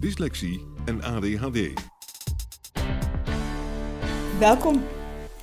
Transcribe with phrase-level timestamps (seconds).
[0.00, 1.72] dyslexie en ADHD.
[4.38, 4.84] Welkom,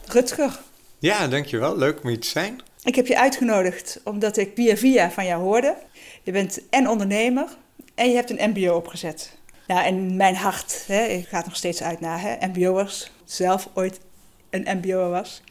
[0.05, 0.59] Rutger.
[0.99, 1.77] Ja, dankjewel.
[1.77, 2.61] Leuk om hier te zijn.
[2.83, 5.75] Ik heb je uitgenodigd omdat ik via via van jou hoorde.
[6.23, 7.47] Je bent en ondernemer
[7.95, 9.37] en je hebt een mbo opgezet.
[9.67, 13.11] Ja, en mijn hart hè, gaat nog steeds uit naar hè, mbo'ers.
[13.23, 13.99] Zelf ooit
[14.49, 15.41] een mbo'er was.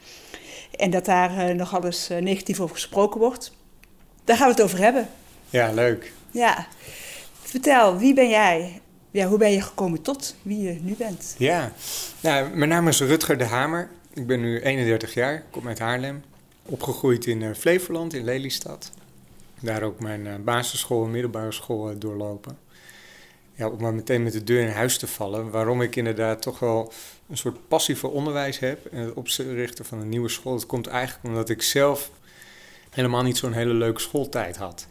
[0.77, 3.53] En dat daar uh, nogal eens uh, negatief over gesproken wordt.
[4.25, 5.09] Daar gaan we het over hebben.
[5.50, 6.12] Ja, leuk.
[6.31, 6.66] Ja.
[7.42, 8.81] Vertel, wie ben jij?
[9.12, 11.34] Ja, hoe ben je gekomen tot wie je nu bent?
[11.38, 11.72] Ja,
[12.20, 13.91] nou, mijn naam is Rutger de Hamer.
[14.12, 16.22] Ik ben nu 31 jaar, kom uit Haarlem.
[16.62, 18.92] Opgegroeid in uh, Flevoland, in Lelystad.
[19.60, 22.58] Daar ook mijn uh, basisschool en middelbare school uh, doorlopen.
[23.54, 25.50] Ja, om maar meteen met de deur in huis te vallen.
[25.50, 26.92] Waarom ik inderdaad toch wel
[27.28, 28.86] een soort passie voor onderwijs heb.
[28.86, 30.52] En het oprichten van een nieuwe school.
[30.52, 32.10] Dat komt eigenlijk omdat ik zelf
[32.91, 34.86] helemaal niet zo'n hele leuke schooltijd had.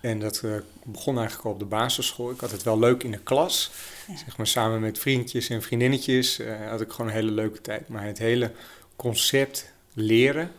[0.00, 2.30] En dat uh, begon eigenlijk al op de basisschool.
[2.30, 3.70] Ik had het wel leuk in de klas.
[4.06, 4.16] Ja.
[4.16, 7.88] Zeg maar samen met vriendjes en vriendinnetjes uh, had ik gewoon een hele leuke tijd.
[7.88, 8.52] Maar het hele
[8.96, 10.52] concept leren,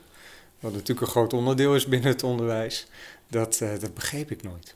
[0.60, 2.88] wat natuurlijk een groot onderdeel is binnen het onderwijs,
[3.27, 4.76] dat, uh, dat begreep ik nooit.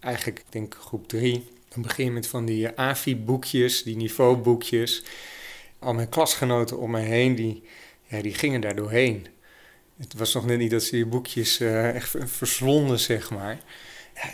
[0.00, 5.04] Eigenlijk, ik denk groep drie, dan begin je met van die AFI-boekjes, die niveauboekjes.
[5.78, 7.62] Al mijn klasgenoten om me heen, die,
[8.06, 9.26] ja, die gingen daar doorheen.
[9.96, 13.58] Het was nog net niet dat ze die boekjes echt verslonden, zeg maar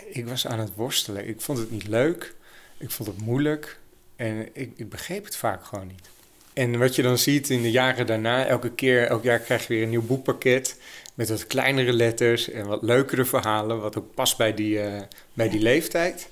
[0.09, 1.27] ik was aan het worstelen.
[1.27, 2.35] Ik vond het niet leuk.
[2.77, 3.79] Ik vond het moeilijk.
[4.15, 6.09] En ik, ik, begreep het vaak gewoon niet.
[6.53, 9.73] En wat je dan ziet in de jaren daarna, elke keer, elk jaar krijg je
[9.73, 10.77] weer een nieuw boekpakket.
[11.13, 13.81] Met wat kleinere letters en wat leukere verhalen.
[13.81, 15.01] Wat ook past bij die, uh,
[15.33, 16.29] bij die leeftijd.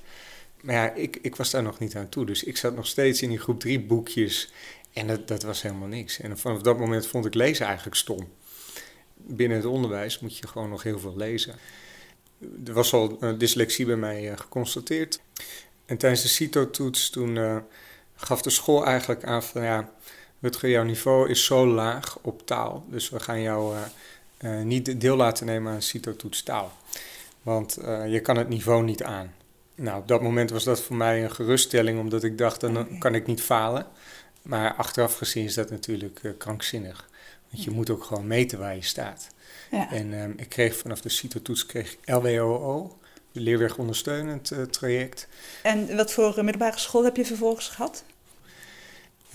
[0.61, 2.25] Maar ja, ik, ik was daar nog niet aan toe.
[2.25, 4.51] Dus ik zat nog steeds in die groep drie boekjes.
[4.93, 6.19] En dat, dat was helemaal niks.
[6.19, 8.29] En vanaf dat moment vond ik lezen eigenlijk stom.
[9.13, 11.55] Binnen het onderwijs moet je gewoon nog heel veel lezen.
[12.65, 15.21] Er was al uh, dyslexie bij mij uh, geconstateerd.
[15.85, 17.57] En tijdens de CITO-toets toen uh,
[18.15, 19.89] gaf de school eigenlijk aan van ja,
[20.41, 22.85] Rutger, jouw niveau is zo laag op taal.
[22.89, 23.75] Dus we gaan jou
[24.63, 26.71] niet deel laten nemen aan CITO-toets taal.
[27.41, 27.77] Want
[28.07, 29.33] je kan het niveau niet aan.
[29.75, 33.15] Nou, op dat moment was dat voor mij een geruststelling, omdat ik dacht, dan kan
[33.15, 33.87] ik niet falen.
[34.41, 37.09] Maar achteraf gezien is dat natuurlijk krankzinnig.
[37.49, 39.27] Want je moet ook gewoon meten waar je staat.
[39.71, 39.91] Ja.
[39.91, 42.97] En um, ik kreeg vanaf de CITO-toets kreeg ik LWOO,
[43.31, 45.27] de leerweg ondersteunend uh, traject.
[45.63, 48.03] En wat voor middelbare school heb je vervolgens gehad?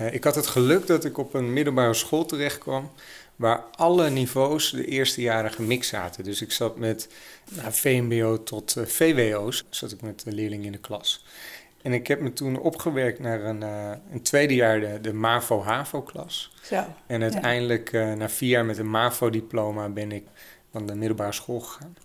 [0.00, 2.90] Uh, ik had het geluk dat ik op een middelbare school terecht kwam
[3.36, 6.24] waar alle niveaus de eerste jaren gemixt zaten.
[6.24, 7.08] Dus ik zat met
[7.50, 11.24] nou, VMBO tot uh, VWO's, zat ik met de leerlingen in de klas.
[11.82, 16.52] En ik heb me toen opgewerkt naar een, uh, een tweede jaar de, de MAVO-HAVO-klas.
[17.06, 20.24] En uiteindelijk, uh, na vier jaar met een MAVO-diploma, ben ik
[20.70, 21.96] van de middelbare school gegaan.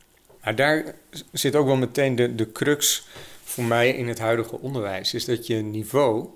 [0.43, 0.95] Maar daar
[1.31, 3.07] zit ook wel meteen de, de crux
[3.43, 5.13] voor mij in het huidige onderwijs.
[5.13, 6.29] Is dat je niveau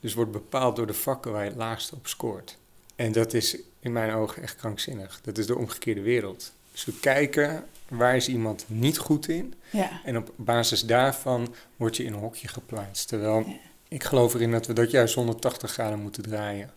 [0.00, 2.58] dus wordt bepaald door de vakken waar je het laagste op scoort.
[2.96, 5.20] En dat is in mijn ogen echt krankzinnig.
[5.22, 6.52] Dat is de omgekeerde wereld.
[6.72, 9.54] Dus we kijken waar is iemand niet goed in.
[9.70, 10.00] Ja.
[10.04, 13.08] En op basis daarvan word je in een hokje geplaatst.
[13.08, 13.54] Terwijl ja.
[13.88, 16.70] ik geloof erin dat we dat juist 180 graden moeten draaien.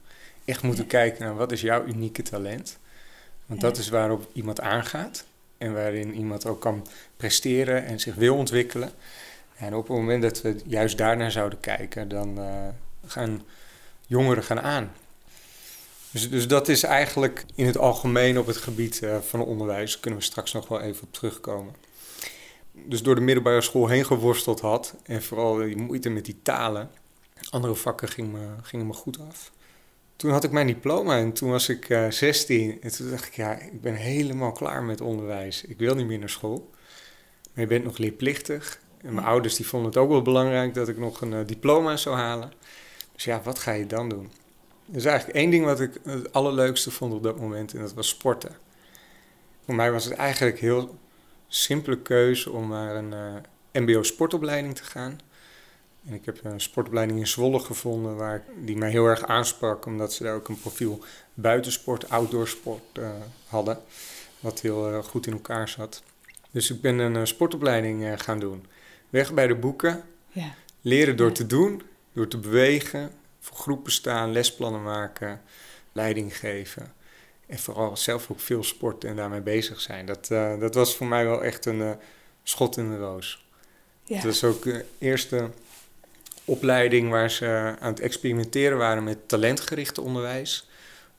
[0.45, 0.89] Echt moeten ja.
[0.89, 2.77] kijken naar wat is jouw unieke talent.
[3.45, 5.25] Want dat is waarop iemand aangaat.
[5.57, 6.87] En waarin iemand ook kan
[7.17, 8.91] presteren en zich wil ontwikkelen.
[9.57, 12.67] En op het moment dat we juist daarnaar zouden kijken, dan uh,
[13.05, 13.41] gaan
[14.07, 14.91] jongeren gaan aan.
[16.11, 19.91] Dus, dus dat is eigenlijk in het algemeen op het gebied uh, van onderwijs.
[19.91, 21.75] Daar kunnen we straks nog wel even op terugkomen.
[22.71, 24.95] Dus door de middelbare school heen geworsteld had.
[25.03, 26.89] En vooral die moeite met die talen.
[27.49, 29.51] Andere vakken gingen me, goed af.
[30.15, 32.81] Toen had ik mijn diploma en toen was ik uh, 16.
[32.81, 35.63] En toen dacht ik, ja, ik ben helemaal klaar met onderwijs.
[35.63, 36.69] Ik wil niet meer naar school.
[37.53, 38.79] Maar je bent nog leerplichtig.
[39.01, 41.97] En mijn ouders die vonden het ook wel belangrijk dat ik nog een uh, diploma
[41.97, 42.53] zou halen.
[43.13, 44.31] Dus ja, wat ga je dan doen?
[44.89, 47.93] Er is eigenlijk één ding wat ik het allerleukste vond op dat moment en dat
[47.93, 48.55] was sporten.
[49.65, 50.99] Voor mij was het eigenlijk een heel
[51.47, 53.11] simpele keuze om naar een
[53.73, 55.19] uh, MBO-sportopleiding te gaan.
[56.07, 60.13] En ik heb een sportopleiding in Zwolle gevonden waar, die mij heel erg aansprak, omdat
[60.13, 61.03] ze daar ook een profiel
[61.33, 63.09] buitensport, outdoorsport uh,
[63.47, 63.79] hadden,
[64.39, 66.03] wat heel uh, goed in elkaar zat.
[66.51, 68.65] Dus ik ben een sportopleiding gaan doen.
[69.09, 70.53] Weg bij de boeken, ja.
[70.81, 71.81] leren door te doen,
[72.13, 73.11] door te bewegen,
[73.41, 75.41] voor groepen staan, lesplannen maken,
[75.91, 76.93] leiding geven.
[77.47, 80.05] En vooral zelf ook veel sporten en daarmee bezig zijn.
[80.05, 81.91] Dat, uh, dat was voor mij wel echt een uh,
[82.43, 83.45] schot in de roos.
[84.03, 84.15] Ja.
[84.15, 85.49] Het was ook de eerste
[86.45, 90.69] opleiding waar ze aan het experimenteren waren met talentgerichte onderwijs.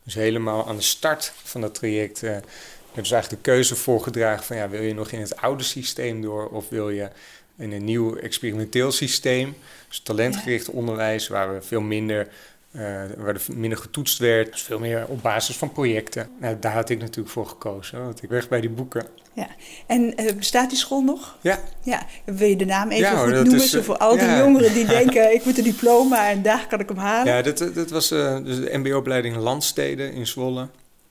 [0.04, 4.44] Dus helemaal aan de start van dat traject uh, hebben ze eigenlijk de keuze voorgedragen
[4.44, 7.10] van ja, wil je nog in het oude systeem door of wil je
[7.56, 9.54] in een nieuw experimenteel systeem.
[9.88, 12.28] Dus talentgericht onderwijs, waar we veel minder,
[12.72, 12.82] uh,
[13.16, 14.52] waar er minder getoetst werd.
[14.52, 16.28] Dus veel meer op basis van projecten.
[16.40, 19.06] Nou, daar had ik natuurlijk voor gekozen, want ik weg bij die boeken.
[19.32, 19.48] Ja,
[19.86, 21.36] en uh, bestaat die school nog?
[21.40, 21.58] Ja.
[21.82, 22.06] ja.
[22.24, 23.54] Wil je de naam even ja, goed noemen?
[23.54, 26.80] Is, zo voor al die jongeren die denken, ik moet een diploma en daar kan
[26.80, 27.34] ik hem halen.
[27.34, 30.68] Ja, dat, dat was uh, dus de mbo-opleiding Landsteden in Zwolle.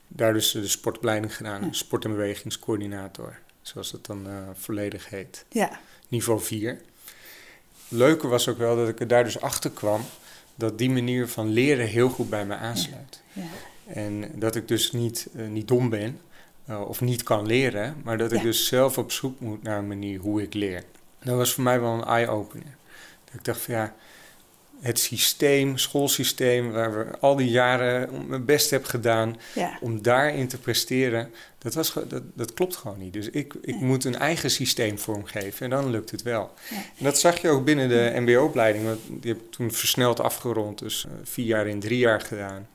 [0.08, 3.38] Daar dus de sportopleiding gedaan, sport- en bewegingscoördinator.
[3.62, 5.44] Zoals het dan volledig heet.
[5.48, 5.80] Ja
[6.12, 6.80] niveau 4.
[7.88, 10.00] Leuke was ook wel dat ik er daar dus achter kwam
[10.54, 13.22] dat die manier van leren heel goed bij me aansluit.
[13.32, 13.42] Ja.
[13.86, 16.20] En dat ik dus niet, uh, niet dom ben
[16.68, 19.86] uh, of niet kan leren, maar dat ik dus zelf op zoek moet naar een
[19.86, 20.84] manier hoe ik leer.
[21.22, 22.76] Dat was voor mij wel een eye-opener.
[23.24, 23.94] Dat ik dacht van ja,
[24.82, 29.36] het systeem, schoolsysteem, waar we al die jaren mijn best heb gedaan
[29.80, 33.12] om daarin te presteren, dat, was, dat, dat klopt gewoon niet.
[33.12, 36.50] Dus ik, ik moet een eigen systeem vormgeven en dan lukt het wel.
[36.70, 40.78] En dat zag je ook binnen de MBO-opleiding, want die heb ik toen versneld afgerond,
[40.78, 42.68] dus uh, vier jaar in drie jaar gedaan.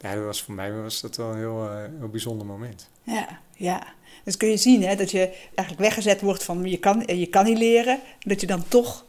[0.00, 2.88] Ja, dat was voor mij was dat wel een heel, uh, heel bijzonder moment.
[3.02, 3.86] Ja, ja.
[4.24, 7.44] Dus kun je zien hè, dat je eigenlijk weggezet wordt van je kan, je kan
[7.44, 9.04] niet leren, dat je dan toch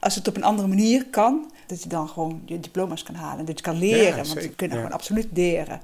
[0.00, 3.44] als het op een andere manier kan, dat je dan gewoon je diploma's kan halen.
[3.44, 5.80] Dat je kan leren, want we kunnen gewoon absoluut leren.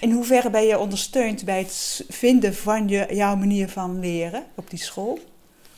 [0.00, 4.70] In hoeverre ben je ondersteund bij het vinden van je, jouw manier van leren op
[4.70, 5.18] die school?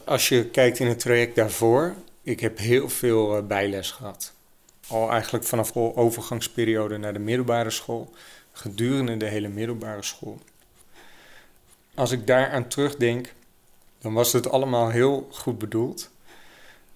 [0.04, 4.32] Als je kijkt in het traject daarvoor, ik heb heel veel uh, bijles gehad.
[4.88, 8.10] Al eigenlijk vanaf de overgangsperiode naar de middelbare school,
[8.52, 10.38] gedurende de hele middelbare school.
[11.94, 13.34] Als ik daaraan terugdenk,
[13.98, 16.10] dan was het allemaal heel goed bedoeld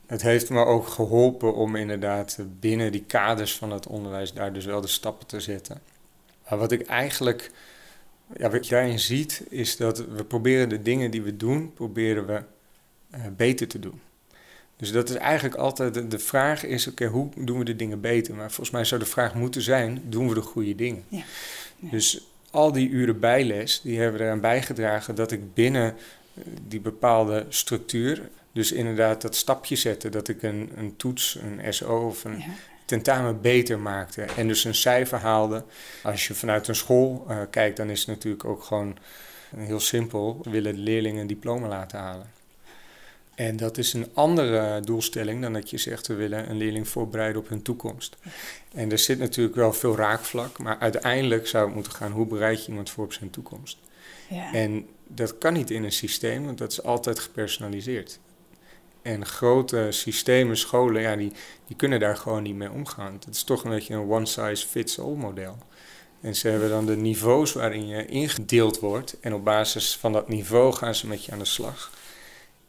[0.07, 4.65] het heeft me ook geholpen om inderdaad binnen die kaders van het onderwijs daar dus
[4.65, 5.81] wel de stappen te zetten.
[6.49, 7.51] Maar wat ik eigenlijk,
[8.37, 12.27] ja, wat je daarin ziet, is dat we proberen de dingen die we doen, proberen
[12.27, 12.43] we
[13.15, 14.01] uh, beter te doen.
[14.77, 18.35] Dus dat is eigenlijk altijd, de, vraag is, oké, hoe doen we de dingen beter?
[18.35, 21.05] Maar volgens mij zou de vraag moeten zijn, doen we de goede dingen?
[21.09, 21.23] Ja.
[21.79, 25.95] Dus al die uren bijles, die hebben eraan bijgedragen dat ik binnen
[26.35, 31.75] eh, die bepaalde structuur dus inderdaad dat stapje zetten, dat ik een, een toets, een
[31.75, 32.43] SO of een
[32.85, 35.65] tentamen beter maakte en dus een cijfer haalde.
[36.03, 38.99] Als je vanuit een school uh, kijkt, dan is het natuurlijk ook gewoon
[39.57, 40.41] heel simpel.
[40.43, 42.33] We willen leerlingen een diploma laten halen.
[43.35, 47.41] En dat is een andere doelstelling dan dat je zegt we willen een leerling voorbereiden
[47.41, 48.17] op hun toekomst.
[48.75, 52.65] En er zit natuurlijk wel veel raakvlak, maar uiteindelijk zou het moeten gaan hoe bereid
[52.65, 53.79] je iemand voor op zijn toekomst.
[54.29, 54.53] Ja.
[54.53, 58.19] En dat kan niet in een systeem, want dat is altijd gepersonaliseerd.
[59.05, 61.33] En grote systemen, scholen, ja, die,
[61.67, 63.13] die kunnen daar gewoon niet mee omgaan.
[63.13, 65.59] Het is toch een beetje een one-size-fits-all model.
[66.21, 69.17] En ze hebben dan de niveaus waarin je ingedeeld wordt.
[69.21, 71.93] En op basis van dat niveau gaan ze met je aan de slag.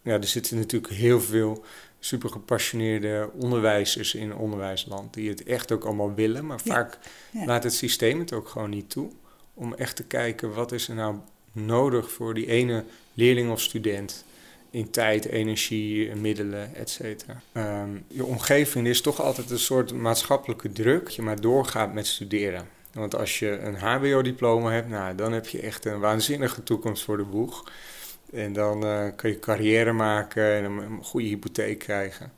[0.02, 1.64] Ja, er zitten natuurlijk heel veel
[2.00, 5.14] super gepassioneerde onderwijzers in onderwijsland.
[5.14, 6.46] Die het echt ook allemaal willen.
[6.46, 6.98] Maar vaak
[7.46, 9.12] laat het systeem het ook gewoon niet toe.
[9.54, 11.16] Om echt te kijken wat is er nou
[11.52, 14.26] nodig voor die ene leerling of student
[14.76, 17.42] in tijd, energie, middelen, et cetera.
[17.52, 22.08] Ehm, je omgeving is toch altijd een soort maatschappelijke druk, dat je maar doorgaat met
[22.08, 22.68] studeren.
[22.94, 27.18] Want als je een HBO-diploma hebt, nou, dan heb je echt een waanzinnige toekomst voor
[27.18, 27.72] de boeg.
[28.32, 32.32] En dan uh, kun je carrière maken en een goede hypotheek krijgen.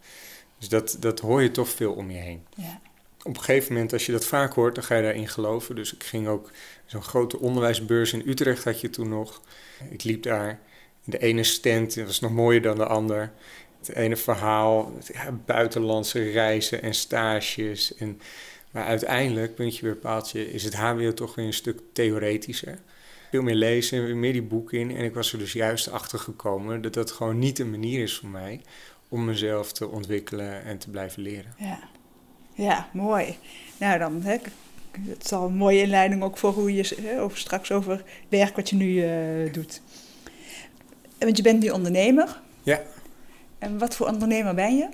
[0.57, 2.43] Dus dat, dat hoor je toch veel om je heen.
[2.55, 2.79] Ja.
[3.23, 5.75] Op een gegeven moment, als je dat vaak hoort, dan ga je daarin geloven.
[5.75, 6.51] Dus ik ging ook
[6.85, 9.41] zo'n grote onderwijsbeurs in Utrecht had je toen nog.
[9.89, 10.59] Ik liep daar
[11.07, 13.31] de ene stand was nog mooier dan de ander.
[13.79, 14.93] Het ene verhaal,
[15.45, 17.95] buitenlandse reizen en stages.
[17.95, 18.21] En,
[18.71, 22.79] maar uiteindelijk, puntje weer paaltje, is het HBO toch weer een stuk theoretischer.
[23.31, 24.95] Veel meer lezen, meer die boeken in.
[24.95, 28.17] En ik was er dus juist achter gekomen dat dat gewoon niet een manier is
[28.17, 28.61] voor mij
[29.09, 31.53] om mezelf te ontwikkelen en te blijven leren.
[31.57, 31.79] Ja.
[32.53, 33.37] Ja, mooi.
[33.77, 34.37] Nou dan, hè,
[35.01, 38.69] het zal een mooie inleiding ook voor hoe je hè, over, straks over werk wat
[38.69, 39.81] je nu uh, doet.
[41.19, 42.41] Want je bent nu ondernemer.
[42.63, 42.81] Ja.
[43.59, 44.89] En wat voor ondernemer ben je?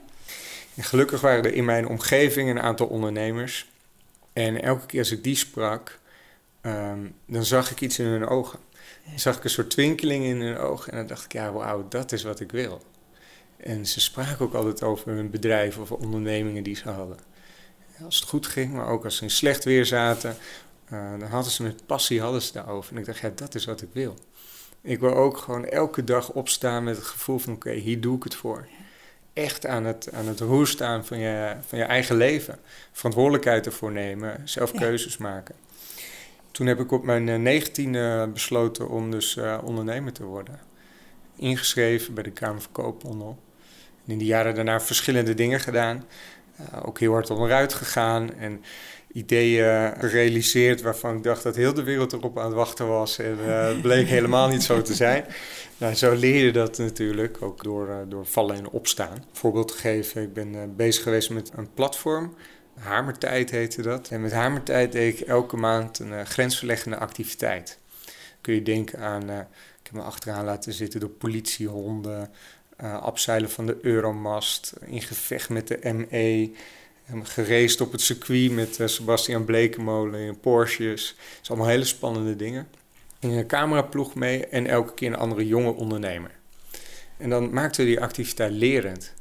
[0.77, 3.71] gelukkig waren er in mijn omgeving een aantal ondernemers.
[4.33, 5.99] En elke keer als ik die sprak,
[6.61, 8.59] ehm, dan zag ik iets in hun ogen.
[9.09, 10.91] Dan zag ik een soort twinkeling in hun ogen.
[10.91, 12.81] En dan dacht ik, ja, wauw, dat is wat ik wil.
[13.57, 17.17] En ze spraken ook altijd over hun bedrijf of ondernemingen die ze hadden.
[18.03, 20.37] Als het goed ging, maar ook als ze in slecht weer zaten,
[20.93, 22.93] uh, dan hadden ze met passie hadden ze daarover.
[22.93, 24.15] En ik dacht, ja, dat is wat ik wil.
[24.83, 28.23] Ik wil ook gewoon elke dag opstaan met het gevoel van, oké, hier doe ik
[28.23, 28.67] het voor.
[29.33, 32.59] Echt aan het, aan het roer staan van je, van je eigen leven.
[32.91, 35.55] Verantwoordelijkheid ervoor nemen, zelf keuzes maken.
[36.51, 40.59] Toen heb ik op mijn eh, negentiende besloten om dus uh, ondernemer te worden.
[41.35, 43.39] Ingeschreven bij de Kamer van Koophandel.
[44.05, 46.05] En in die jaren daarna verschillende dingen gedaan.
[46.59, 48.63] Uh, ook heel hard onderuit gegaan en
[49.13, 53.17] ideeën gerealiseerd waarvan ik dacht dat heel de wereld erop aan het wachten was.
[53.19, 55.25] En uh, bleek helemaal niet zo te zijn.
[55.77, 59.11] Nou, zo leer je dat natuurlijk, ook door, uh, door vallen en opstaan.
[59.11, 62.35] Een voorbeeld te geven, ik ben bezig geweest met een platform.
[62.79, 64.09] Hamertijd heette dat.
[64.09, 67.79] En met Hamertijd deed ik elke maand een grensverleggende activiteit.
[68.41, 72.31] Kun je denken aan, ik heb me achteraan laten zitten door politiehonden,
[72.77, 76.51] abzeilen van de Euromast, in gevecht met de ME,
[77.23, 81.07] gereest op het circuit met uh, Sebastian Blekemolen in Porsches.
[81.07, 82.67] Het is allemaal hele spannende dingen.
[83.19, 86.31] In een cameraploeg mee en elke keer een andere jonge ondernemer.
[87.17, 89.13] En dan maakte die activiteit lerend.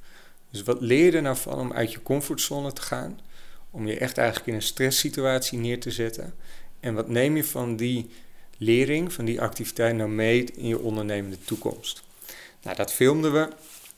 [0.51, 3.21] Dus wat leer je nou van om uit je comfortzone te gaan?
[3.71, 6.35] Om je echt eigenlijk in een stresssituatie neer te zetten.
[6.81, 8.11] En wat neem je van die
[8.59, 12.03] lering, van die activiteit nou mee in je ondernemende toekomst?
[12.63, 13.49] Nou, dat filmden we,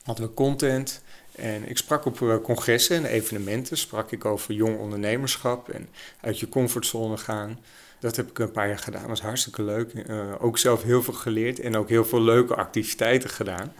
[0.02, 1.02] hadden we content.
[1.36, 5.88] En ik sprak op eh, congressen en evenementen, sprak ik over jong ondernemerschap en
[6.20, 7.58] uit je comfortzone gaan.
[8.00, 9.92] Dat heb ik een paar jaar gedaan, dat was hartstikke leuk.
[9.92, 13.72] Uh, ook zelf heel veel geleerd en ook heel veel leuke activiteiten gedaan.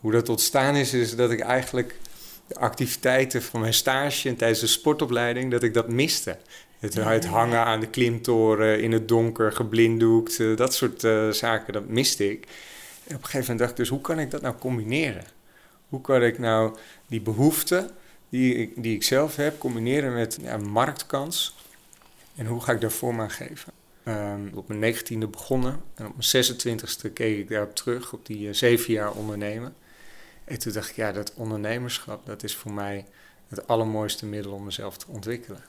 [0.00, 1.98] Hoe dat ontstaan is, is dat ik eigenlijk
[2.46, 6.38] de activiteiten van mijn stage en tijdens de sportopleiding, dat ik dat miste.
[6.78, 11.72] Het, het hangen aan de klimtoren, in het donker, geblinddoekt, uh, dat soort uh, zaken,
[11.72, 12.44] dat miste ik.
[13.06, 15.24] En op een gegeven moment dacht ik dus, hoe kan ik dat nou combineren?
[15.94, 17.90] Hoe kan ik nou die behoefte
[18.28, 21.56] die ik, die ik zelf heb combineren met ja, een marktkans?
[22.36, 23.72] En hoe ga ik daar vorm aan geven?
[24.04, 28.48] Um, op mijn negentiende begonnen en op mijn 26e keek ik daarop terug, op die
[28.48, 29.74] uh, zeven jaar ondernemen.
[30.44, 33.06] En toen dacht ik, ja, dat ondernemerschap, dat is voor mij
[33.48, 35.64] het allermooiste middel om mezelf te ontwikkelen.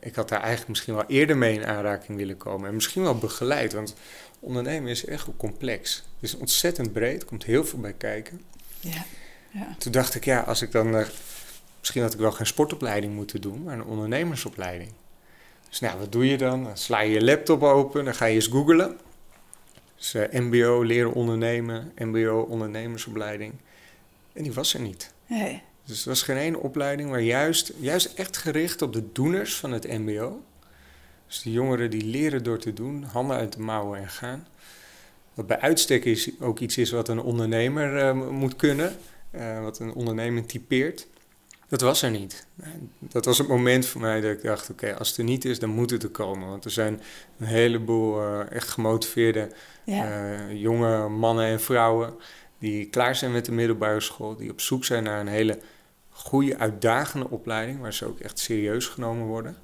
[0.00, 3.18] Ik had daar eigenlijk misschien wel eerder mee in aanraking willen komen en misschien wel
[3.18, 3.94] begeleid, want
[4.40, 5.94] ondernemen is echt complex.
[5.96, 8.40] Het is ontzettend breed, komt heel veel bij kijken.
[8.80, 9.04] Ja.
[9.54, 9.74] Ja.
[9.78, 10.94] Toen dacht ik, ja, als ik dan...
[10.94, 11.06] Uh,
[11.78, 14.92] misschien had ik wel geen sportopleiding moeten doen, maar een ondernemersopleiding.
[15.68, 16.64] Dus nou, wat doe je dan?
[16.64, 18.98] Dan sla je je laptop open, dan ga je eens googlen.
[19.96, 23.52] Dus uh, mbo, leren ondernemen, mbo, ondernemersopleiding.
[24.32, 25.12] En die was er niet.
[25.26, 25.62] Nee.
[25.84, 29.72] Dus er was geen één opleiding, maar juist, juist echt gericht op de doeners van
[29.72, 30.42] het mbo.
[31.26, 34.46] Dus de jongeren die leren door te doen, handen uit de mouwen en gaan.
[35.34, 38.96] Wat bij uitstek is, ook iets is wat een ondernemer uh, moet kunnen,
[39.36, 41.06] uh, wat een ondernemer typeert.
[41.68, 42.46] Dat was er niet.
[42.98, 45.58] Dat was het moment voor mij dat ik dacht: oké, als het er niet is,
[45.58, 46.48] dan moet het er komen.
[46.48, 47.00] Want er zijn
[47.38, 49.50] een heleboel uh, echt gemotiveerde
[49.84, 50.50] ja.
[50.50, 52.14] jonge mannen en vrouwen
[52.58, 55.58] die klaar zijn met de middelbare school, die op zoek zijn naar een hele
[56.10, 59.56] goede, uitdagende opleiding, waar ze ook echt serieus genomen worden.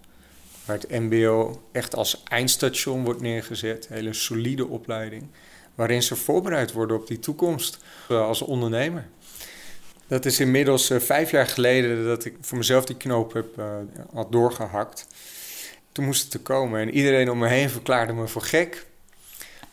[0.65, 3.87] Waar het MBO echt als eindstation wordt neergezet.
[3.89, 5.27] Een hele solide opleiding.
[5.75, 9.09] Waarin ze voorbereid worden op die toekomst als ondernemer.
[10.11, 13.65] Dat is inmiddels uh, vijf jaar geleden dat ik voor mezelf die knoop heb uh,
[14.13, 15.07] had doorgehakt.
[15.93, 18.87] Toen moest het er komen en iedereen om me heen verklaarde me voor gek.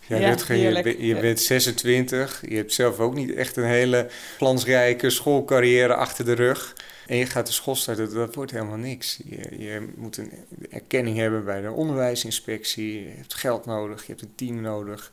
[0.07, 2.43] Ja, ja Rutger, je, je, bent 26.
[2.47, 6.75] Je hebt zelf ook niet echt een hele glansrijke schoolcarrière achter de rug.
[7.07, 9.19] En je gaat de school starten, dat wordt helemaal niks.
[9.25, 10.31] Je, je moet een
[10.69, 13.03] erkenning hebben bij de onderwijsinspectie.
[13.03, 15.11] Je hebt geld nodig, je hebt een team nodig.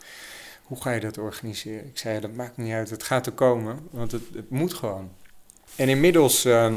[0.64, 1.86] Hoe ga je dat organiseren?
[1.86, 5.10] Ik zei, dat maakt niet uit, het gaat er komen, want het, het moet gewoon.
[5.76, 6.74] En inmiddels, uh,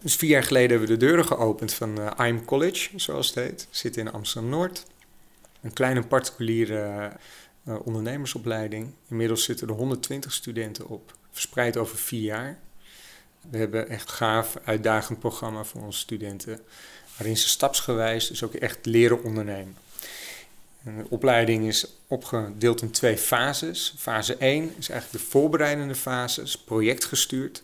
[0.00, 3.34] dus vier jaar geleden hebben we de deuren geopend van uh, IM College, zoals het
[3.34, 3.66] heet.
[3.70, 4.86] Zit in Amsterdam-Noord.
[5.60, 7.12] Een kleine particuliere
[7.68, 8.92] uh, ondernemersopleiding.
[9.08, 12.58] Inmiddels zitten er 120 studenten op, verspreid over vier jaar.
[13.50, 16.60] We hebben echt gaaf, uitdagend programma voor onze studenten,
[17.16, 19.76] waarin ze stapsgewijs dus ook echt leren ondernemen.
[20.84, 23.94] De opleiding is opgedeeld in twee fases.
[23.96, 27.62] Fase 1 is eigenlijk de voorbereidende fase, projectgestuurd.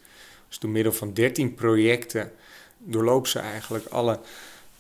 [0.49, 2.33] Dus door middel van 13 projecten
[2.79, 4.21] doorloopt ze eigenlijk alle,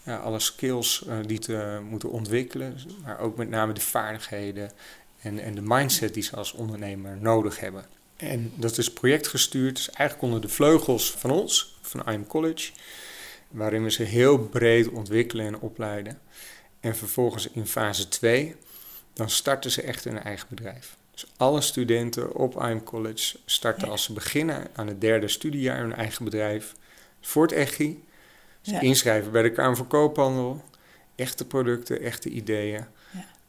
[0.02, 4.70] ja, alle skills uh, die te moeten ontwikkelen, maar ook met name de vaardigheden
[5.22, 7.84] en, en de mindset die ze als ondernemer nodig hebben.
[8.16, 12.72] En dat is projectgestuurd, dus eigenlijk onder de vleugels van ons, van IM College,
[13.48, 16.18] waarin we ze heel breed ontwikkelen en opleiden.
[16.80, 18.56] En vervolgens in fase 2,
[19.12, 20.96] dan starten ze echt hun eigen bedrijf.
[21.10, 25.94] Dus alle studenten op IM College starten als ze beginnen aan het derde studiejaar hun
[25.94, 26.74] eigen bedrijf
[27.20, 28.04] voor het EGI.
[28.60, 30.64] Ze inschrijven bij de Kamer van Koophandel.
[31.14, 32.84] Echte producten, echte ideeën.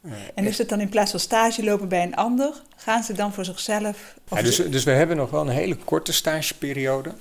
[0.04, 3.12] Uh, en is het dan in plaats van stage lopen bij een ander, gaan ze
[3.12, 4.14] dan voor zichzelf?
[4.28, 7.12] Ja, dus, dus we hebben nog wel een hele korte stageperiode.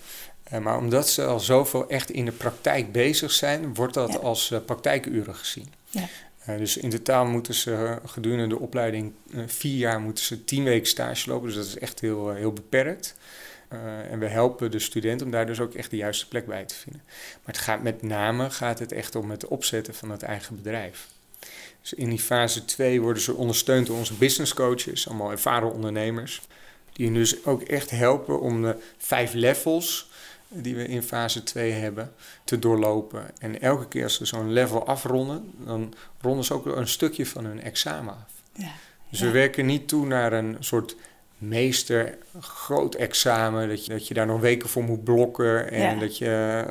[0.53, 4.51] Uh, maar omdat ze al zoveel echt in de praktijk bezig zijn, wordt dat als
[4.51, 5.73] uh, praktijkuren gezien.
[5.91, 6.57] Ja.
[6.57, 9.13] dus in totaal moeten ze gedurende de opleiding
[9.45, 11.47] vier jaar moeten ze tien weken stage lopen.
[11.47, 13.15] Dus dat is echt heel, heel beperkt.
[14.09, 16.75] en we helpen de studenten om daar dus ook echt de juiste plek bij te
[16.75, 17.01] vinden.
[17.05, 21.07] Maar het gaat met name gaat het echt om het opzetten van het eigen bedrijf.
[21.81, 26.41] Dus in die fase 2 worden ze ondersteund door onze business coaches, allemaal ervaren ondernemers.
[26.93, 30.09] Die dus ook echt helpen om de vijf levels
[30.53, 33.31] die we in fase 2 hebben te doorlopen.
[33.39, 37.45] En elke keer als ze zo'n level afronden, dan ronden ze ook een stukje van
[37.45, 38.31] hun examen af.
[38.53, 38.71] Ja,
[39.09, 40.95] dus we werken niet toe naar een soort
[41.41, 46.17] meester groot examen, dat je, dat je daar nog weken voor moet blokken en dat
[46.17, 46.65] je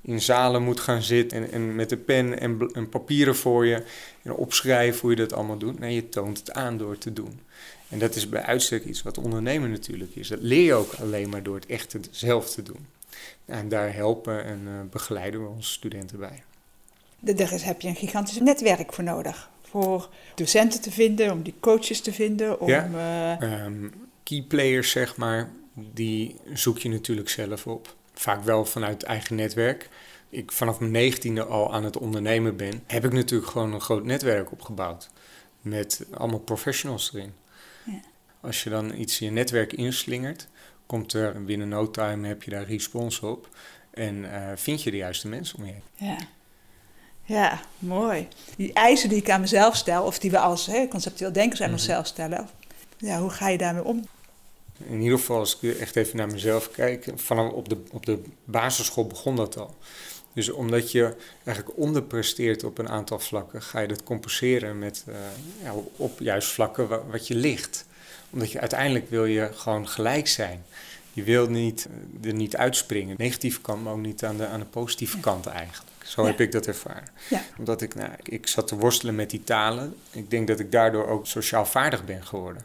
[0.00, 3.82] in zalen moet gaan zitten en, en met een pen en, en, papieren voor je
[4.22, 5.78] en opschrijven hoe je dat allemaal doet.
[5.78, 7.40] Nee, je toont het aan door te doen.
[7.88, 10.28] En dat is bij uitstek iets wat ondernemen natuurlijk is.
[10.28, 12.86] Dat leer je ook alleen maar door het echt zelf te doen.
[13.44, 16.42] En daar helpen en uh, begeleiden we onze studenten bij.
[17.18, 19.50] Daar heb je een gigantisch netwerk voor nodig.
[19.62, 22.60] Voor docenten te vinden, om die coaches te vinden.
[22.60, 23.38] Om, ja.
[23.40, 23.64] Uh...
[23.64, 27.94] Um, key players, zeg maar, die zoek je natuurlijk zelf op.
[28.14, 29.88] Vaak wel vanuit eigen netwerk.
[30.28, 34.04] Ik vanaf mijn negentiende al aan het ondernemen ben, heb ik natuurlijk gewoon een groot
[34.04, 35.10] netwerk opgebouwd.
[35.60, 37.32] Met allemaal professionals erin.
[37.84, 38.00] Ja.
[38.40, 40.48] Als je dan iets in je netwerk inslingert,
[40.86, 43.48] komt er binnen no time heb je daar respons op.
[43.90, 46.08] En uh, vind je de juiste mensen om je heen.
[46.08, 46.16] Ja.
[47.24, 48.28] Ja, mooi.
[48.56, 51.66] Die eisen die ik aan mezelf stel, of die we als hè, conceptueel denkers aan
[51.66, 52.48] mm onszelf stellen,
[52.96, 54.06] ja, hoe ga je daarmee om?
[54.86, 58.22] In ieder geval, als ik echt even naar mezelf kijk, vanaf op de, op de
[58.44, 59.74] basisschool begon dat al.
[60.34, 65.14] Dus omdat je eigenlijk onderpresteert op een aantal vlakken, ga je dat compenseren met, uh,
[65.62, 67.86] ja, op juist vlakken wat je ligt.
[68.32, 70.64] Omdat je uiteindelijk wil je gewoon gelijk zijn.
[71.12, 71.88] Je wilt niet,
[72.22, 73.14] eh, er niet uitspringen.
[73.18, 75.90] Negatieve kant, maar ook niet aan de, aan de positieve kant eigenlijk.
[76.04, 77.08] Zo heb ik dat ervaren.
[77.30, 77.42] Ja.
[77.58, 79.94] Omdat ik, nou, ik, zat te worstelen met die talen.
[80.10, 82.64] Ik denk dat ik daardoor ook sociaal vaardig ben geworden.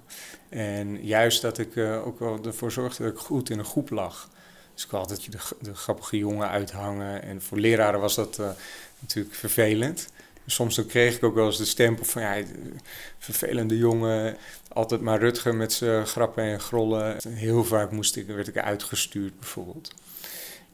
[0.49, 3.89] En juist dat ik uh, ook wel ervoor zorgde dat ik goed in een groep
[3.89, 4.29] lag.
[4.73, 7.23] Dus ik had altijd de, de grappige jongen uithangen.
[7.23, 8.49] En voor leraren was dat uh,
[8.99, 10.07] natuurlijk vervelend.
[10.49, 12.43] Soms dan kreeg ik ook wel eens de stempel van ja,
[13.17, 14.37] vervelende jongen.
[14.67, 17.17] Altijd maar Rutger met zijn grappen en grollen.
[17.29, 19.93] Heel vaak moest ik, werd ik uitgestuurd bijvoorbeeld.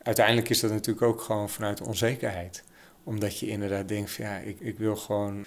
[0.04, 2.64] Uiteindelijk is dat natuurlijk ook gewoon vanuit onzekerheid.
[3.04, 5.46] Omdat je inderdaad denkt ja, ik, ik wil gewoon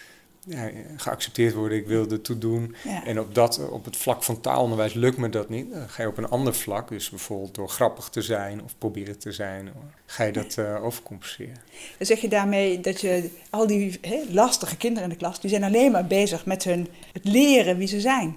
[0.48, 2.74] ja, geaccepteerd worden, ik wil ertoe doen.
[3.04, 5.72] En op, dat, op het vlak van taalonderwijs lukt me dat niet.
[5.72, 9.18] Dan ga je op een ander vlak, dus bijvoorbeeld door grappig te zijn of proberen
[9.18, 9.72] te zijn,
[10.06, 11.58] ga je dat uh, overcompenseren.
[11.98, 15.64] Dan zeg je daarmee dat je al die lastige kinderen in de klas, die zijn
[15.64, 18.36] alleen maar bezig met hun, het leren wie ze zijn.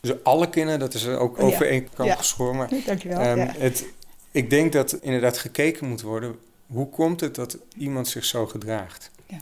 [0.00, 2.14] Dus alle kinderen, dat is ook oh, over één kant ja.
[2.14, 2.56] geschoren.
[2.56, 3.38] Maar, Dankjewel.
[3.38, 3.84] Um, het,
[4.30, 9.10] ik denk dat inderdaad gekeken moet worden, hoe komt het dat iemand zich zo gedraagt?
[9.26, 9.38] Ja.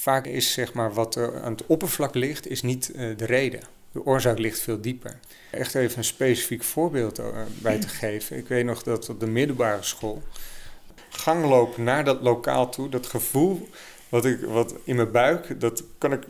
[0.00, 3.60] Vaak is zeg maar wat er aan het oppervlak ligt, is niet uh, de reden.
[3.92, 5.18] De oorzaak ligt veel dieper.
[5.50, 7.26] Echt even een specifiek voorbeeld uh,
[7.62, 8.36] bij te geven.
[8.36, 10.22] Ik weet nog dat op de middelbare school
[11.08, 13.68] ganglopen naar dat lokaal toe, dat gevoel
[14.08, 16.22] wat, ik, wat in mijn buik, dat kan ik,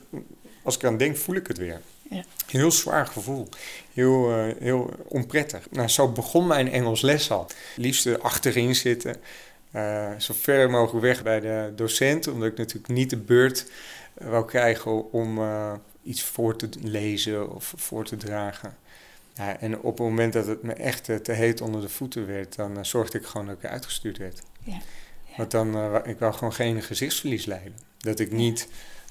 [0.62, 1.80] als ik aan denk, voel ik het weer.
[2.10, 2.24] Ja.
[2.46, 3.48] Heel zwaar gevoel.
[3.94, 5.66] Heel, uh, heel onprettig.
[5.70, 7.46] Nou, zo begon mijn Engels les al.
[7.76, 9.16] Liefst achterin zitten.
[9.72, 13.70] Uh, zo ver mogelijk weg bij de docent, omdat ik natuurlijk niet de beurt
[14.22, 18.76] uh, wou krijgen om uh, iets voor te lezen of voor te dragen.
[19.34, 22.56] Ja, en op het moment dat het me echt te heet onder de voeten werd,
[22.56, 24.42] dan zorgde ik gewoon dat ik uitgestuurd werd.
[24.62, 24.72] Ja.
[24.72, 24.80] ja.
[25.36, 27.78] Want dan, ik wou gewoon geen gezichtsverlies leiden.
[27.98, 28.68] Dat ik niet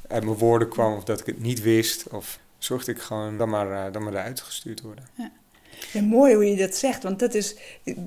[0.08, 2.08] uit mijn woorden kwam of dat ik het niet wist.
[2.08, 5.08] Of zorgde ik gewoon dan maar, dan maar eruit gestuurd worden.
[5.13, 5.32] Ja.
[5.94, 7.56] Ja, mooi hoe je dat zegt, want dat is,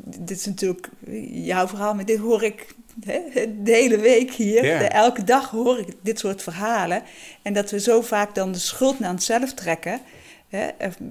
[0.04, 0.88] dit is natuurlijk
[1.30, 3.20] jouw verhaal, maar dit hoor ik hè,
[3.62, 4.82] de hele week hier.
[4.82, 7.02] elke dag hoor ik dit soort verhalen.
[7.42, 10.00] En dat we zo vaak dan de schuld naar onszelf trekken,
[10.48, 10.68] hè,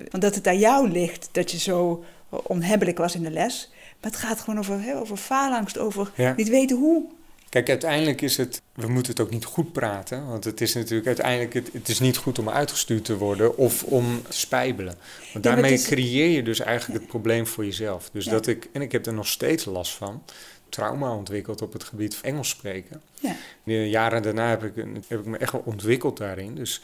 [0.10, 3.72] want dat het aan jou ligt dat je zo onhebbelijk was in de les.
[4.02, 7.04] Maar het gaat gewoon over, hè, over faalangst, over niet weten hoe.
[7.50, 11.08] Kijk, uiteindelijk is het, we moeten het ook niet goed praten, want het is natuurlijk
[11.08, 14.96] uiteindelijk, het, het is niet goed om uitgestuurd te worden of om te spijbelen.
[15.34, 18.10] Want Ja, daarmee is- creëer je dus eigenlijk het probleem voor jezelf.
[18.14, 18.32] Dus Ja.
[18.32, 20.24] dat ik, en ik heb er nog steeds last van,
[20.70, 23.02] trauma ontwikkeld op het gebied van Engels spreken.
[23.20, 23.36] Ja.
[23.64, 26.56] De jaren daarna heb ik, heb ik me echt wel ontwikkeld daarin.
[26.56, 26.82] Dus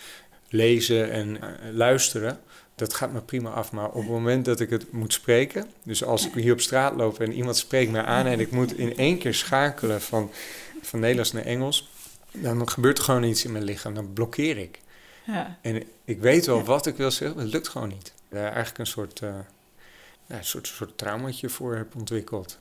[0.55, 2.39] lezen en eh, luisteren,
[2.75, 3.71] dat gaat me prima af.
[3.71, 6.95] Maar op het moment dat ik het moet spreken, dus als ik hier op straat
[6.95, 10.31] loop en iemand spreekt mij aan en ik moet in één keer schakelen van,
[10.81, 11.89] van Nederlands naar Engels,
[12.31, 13.93] dan gebeurt er gewoon iets in mijn lichaam.
[13.93, 14.79] Dan blokkeer ik.
[15.25, 15.57] Ja.
[15.61, 18.13] En ik weet wel wat ik wil zeggen, maar het lukt gewoon niet.
[18.29, 19.29] Daar eigenlijk een soort, eh
[20.25, 22.59] ja, een soort, soort traumaatje voor heb ontwikkeld.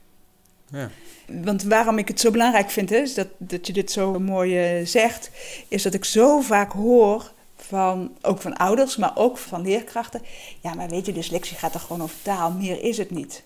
[0.70, 0.90] Ja.
[1.26, 4.58] Want waarom ik het zo belangrijk vind, hè, is dat, dat je dit zo mooi
[4.58, 5.30] eh, zegt,
[5.68, 7.32] is dat ik zo vaak hoor
[7.66, 10.22] van, ook van ouders, maar ook van leerkrachten.
[10.60, 13.42] Ja, maar weet je, dyslexie gaat er gewoon over taal, meer is het niet.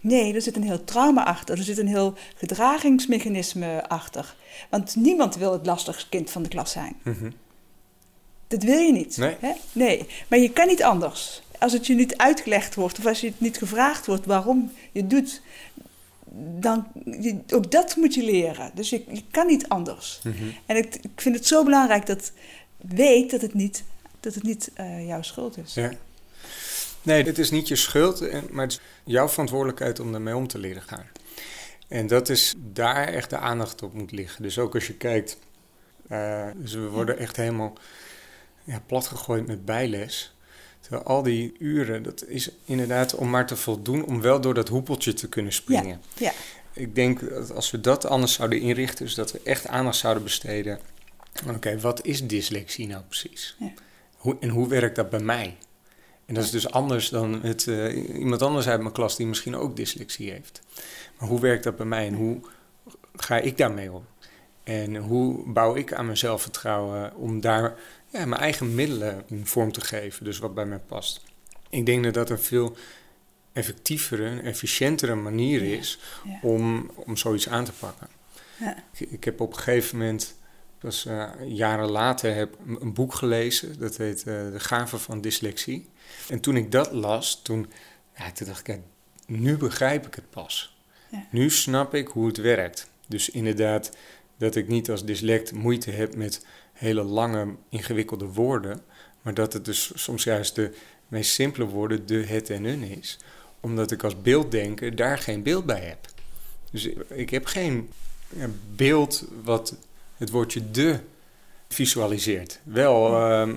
[0.00, 4.34] Nee, er zit een heel trauma achter, er zit een heel gedragingsmechanisme achter.
[4.70, 6.96] Want niemand wil het lastigste kind van de klas zijn.
[7.02, 7.30] Mhm.
[8.48, 9.16] Dat wil je niet.
[9.16, 9.36] Nee.
[9.40, 9.52] Hè?
[9.72, 11.42] nee, maar je kan niet anders.
[11.58, 15.00] Als het je niet uitgelegd wordt of als je het niet gevraagd wordt waarom je
[15.00, 15.42] het doet,
[16.58, 16.86] dan
[17.20, 18.70] je, ook dat moet je leren.
[18.74, 20.20] Dus je, je kan niet anders.
[20.22, 20.44] Mhm.
[20.66, 22.32] En ik, ik vind het zo belangrijk dat
[22.88, 23.84] weet dat het niet,
[24.20, 25.74] dat het niet eh, jouw schuld is.
[25.74, 25.92] Ja.
[27.02, 30.46] Nee, dit is niet je schuld, en- maar het is jouw verantwoordelijkheid om ermee om
[30.46, 31.06] te leren gaan.
[31.88, 34.42] En dat is daar echt de aandacht op moet liggen.
[34.42, 35.36] Dus ook als je kijkt,
[36.08, 37.72] eh, dus we worden echt helemaal
[38.64, 40.34] ja, platgegooid met bijles.
[40.80, 44.68] Terwijl al die uren, dat is inderdaad om maar te voldoen om wel door dat
[44.68, 46.00] hoepeltje te kunnen springen.
[46.16, 46.32] Ja,
[46.72, 50.22] Ik denk dat als we dat anders zouden inrichten, dus dat we echt aandacht zouden
[50.22, 50.78] besteden.
[51.48, 53.56] Oké, wat is dyslexie nou precies?
[53.58, 53.72] Ja.
[54.16, 55.56] Hoe, en hoe werkt dat bij mij?
[56.26, 59.56] En dat is dus anders dan het, eh, iemand anders uit mijn klas die misschien
[59.56, 60.60] ook dyslexie heeft.
[61.18, 62.40] Maar hoe werkt dat bij mij en hoe
[63.16, 64.04] ga ik daarmee om?
[64.62, 67.78] En hoe bouw ik aan mijn zelfvertrouwen om daar
[68.12, 71.24] ja, mijn eigen middelen in vorm te geven, dus wat bij mij past?
[71.70, 72.76] Ik denk dat dat een veel
[73.52, 78.08] effectievere, en efficiëntere manier is ja, om, om zoiets aan te pakken.
[78.58, 78.84] ja.
[78.92, 80.34] Ik, ik heb op een gegeven moment,
[80.80, 83.78] pas eh, jaren later, heb een- een boek gelezen.
[83.78, 85.88] Dat heet eh, De Gave van Dyslexie.
[86.28, 87.70] En toen ik dat las, toen,
[88.16, 88.80] ja, toen dacht ik, ja,
[89.26, 90.78] nu begrijp ik het pas.
[91.10, 91.26] Ja.
[91.30, 92.90] Nu snap ik hoe het werkt.
[93.06, 93.96] Dus inderdaad,
[94.38, 98.80] dat ik niet als dyslect moeite heb met hele lange, ingewikkelde woorden.
[99.22, 100.74] Maar dat het dus soms juist de
[101.08, 103.18] meest simpele woorden, de, het en een is.
[103.60, 105.98] Omdat ik als beelddenker daar geen beeld bij heb.
[106.70, 107.90] Dus ik, ik heb geen
[108.28, 109.76] ja, beeld wat
[110.20, 110.98] het woordje de
[111.68, 112.60] visualiseert.
[112.62, 113.54] Wel ehm,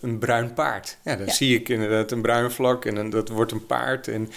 [0.00, 0.96] een bruin paard.
[1.04, 1.32] Ja, dan Ja.
[1.32, 4.08] zie ik inderdaad een bruin vlak en dat wordt een paard.
[4.08, 4.30] En,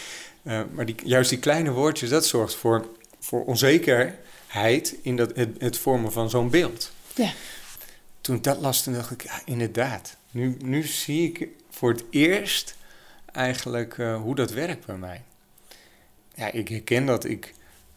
[0.43, 2.87] eh, maar die, juist die kleine woordjes, dat zorgt voor,
[3.19, 6.91] voor onzekerheid in dat, het, het vormen van zo'n beeld.
[7.15, 7.31] Ja.
[8.21, 10.17] Toen ik dat las, toen dacht ik, ja, inderdaad.
[10.31, 12.75] Nu, nu zie ik voor het eerst
[13.31, 15.23] eigenlijk eh, hoe dat werkt bij mij.
[16.35, 17.25] Ja, ik herken dat.
[17.25, 17.53] Ik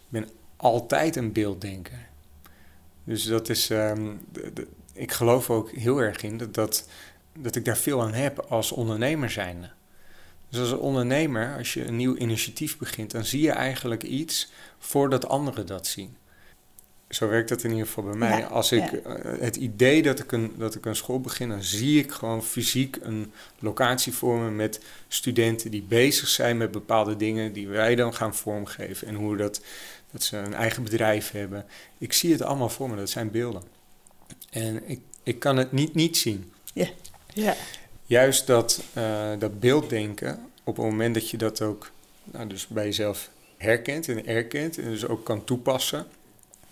[0.08, 2.07] ben altijd een beelddenker.
[3.08, 3.70] Dus dat is...
[3.70, 6.88] ehm, de- de- ik geloof ook heel erg in dat, dat,
[7.38, 9.70] dat ik daar veel aan heb als ondernemer zijnde.
[10.48, 13.10] Dus als ondernemer, als je een nieuw initiatief begint...
[13.10, 16.16] dan zie je eigenlijk iets voordat anderen dat zien.
[17.08, 18.38] Zo werkt dat in ieder geval bij mij.
[18.38, 18.98] Ja, als ik ja.
[18.98, 21.48] eh, het idee dat ik, een, dat ik een school begin...
[21.48, 25.70] dan zie ik gewoon fysiek een locatie vormen met studenten...
[25.70, 27.52] die bezig zijn met bepaalde dingen...
[27.52, 29.08] die wij dan gaan vormgeven.
[29.08, 29.60] En hoe dat,
[30.10, 31.64] dat ze een eigen bedrijf hebben.
[31.98, 33.62] Ik zie het allemaal voor me, dat zijn beelden.
[34.50, 36.52] En ik, ik kan het niet niet zien.
[37.34, 37.54] ja.
[38.06, 41.90] Juist dat, eh, dat beelddenken, op het moment dat je dat ook
[42.24, 44.78] nou, dus bij jezelf herkent en erkent...
[44.78, 46.06] en dus ook kan toepassen,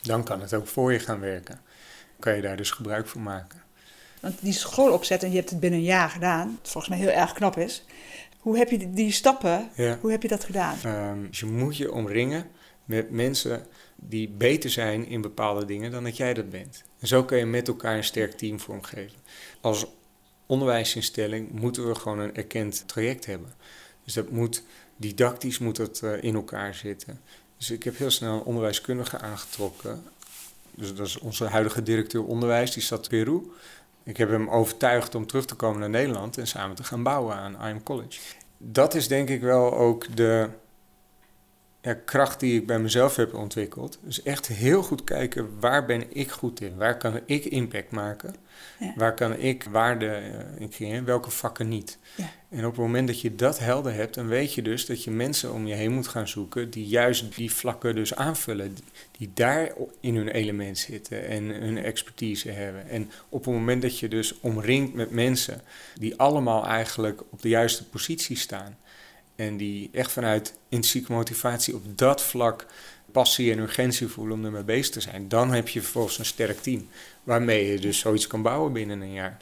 [0.03, 1.61] dan kan het ook voor je gaan werken.
[2.19, 3.63] Kan je daar dus gebruik van maken.
[4.21, 6.99] Want die school opzetten, en je hebt het binnen een jaar gedaan, wat volgens mij
[7.03, 7.85] heel erg knap is.
[8.39, 9.99] Hoe heb je die, die stappen, Ja.
[10.01, 10.77] hoe heb je dat gedaan?
[10.83, 12.47] Ehm, dus je moet je omringen
[12.87, 16.85] met mensen die beter zijn in bepaalde dingen dan dat jij dat bent.
[16.99, 19.19] En zo kun je met elkaar een sterk team vormgeven.
[19.61, 19.87] Als
[20.47, 23.55] onderwijsinstelling moeten we gewoon een erkend traject hebben.
[24.05, 24.63] Dus dat moet
[24.97, 27.21] didactisch moet dat, eh, in elkaar zitten.
[27.57, 30.03] Dus ik heb heel snel een onderwijskundige aangetrokken.
[30.71, 33.51] Dus dat is onze huidige directeur onderwijs, die zat in Peru.
[34.03, 37.37] Ik heb hem overtuigd om terug te komen naar Nederland en samen te gaan bouwen
[37.37, 38.21] aan IM College.
[38.59, 40.49] Dat is denk ik wel ook de,
[41.87, 43.99] ja, kracht die ik bij mezelf heb ontwikkeld.
[44.03, 46.77] Dus echt heel goed kijken waar ben ik goed in?
[46.77, 48.35] Waar kan ik impact maken?
[48.79, 48.93] Ja.
[48.97, 51.05] Waar kan ik waarde eh, in creëren?
[51.05, 51.99] Welke vakken niet?
[52.15, 52.31] Ja.
[52.49, 55.11] En op het moment dat je dat helder hebt, dan weet je dus dat je
[55.11, 58.77] mensen om je heen moet gaan zoeken die juist die vlakken dus aanvullen.
[59.19, 62.89] Die daar in hun element zitten en hun expertise hebben.
[62.89, 65.63] En op het moment dat je dus omringt met mensen
[65.99, 68.77] die allemaal eigenlijk op de juiste positie staan.
[69.37, 72.67] En die echt vanuit intrinsieke motivatie op dat vlak
[73.13, 75.29] passie en urgentie voelen om ermee bezig te zijn.
[75.29, 76.89] Dan heb je vervolgens een sterk team.
[77.23, 79.37] Waarmee je dus zoiets kan bouwen binnen een jaar.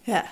[0.00, 0.24] Ja,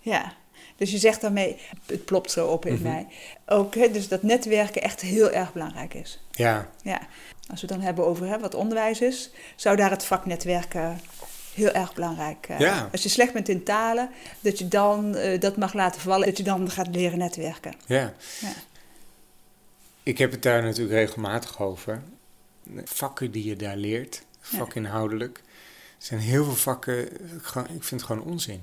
[0.00, 0.32] ja.
[0.76, 2.82] Dus je zegt daarmee, het plopt zo op in Mhm.
[2.82, 3.06] mij.
[3.46, 6.20] Ook hè, dus dat netwerken echt heel erg belangrijk is.
[6.30, 6.98] Ja, Ja.
[7.50, 11.00] Als we het dan hebben over hè, wat onderwijs is, zou daar het vak netwerken
[11.56, 12.48] heel erg belangrijk.
[12.58, 12.88] Ja.
[12.92, 16.36] Als je slecht bent in talen, dat je dan eh, dat mag laten vallen, dat
[16.36, 17.74] je dan gaat leren netwerken.
[17.86, 18.14] ja.
[18.40, 18.52] Ja.
[20.02, 22.02] Ik heb het daar natuurlijk regelmatig over.
[22.84, 25.38] Vakken die je daar leert, vakinhoudelijk.
[25.98, 27.02] Er zijn heel veel vakken,
[27.74, 28.62] ik vind het gewoon onzin.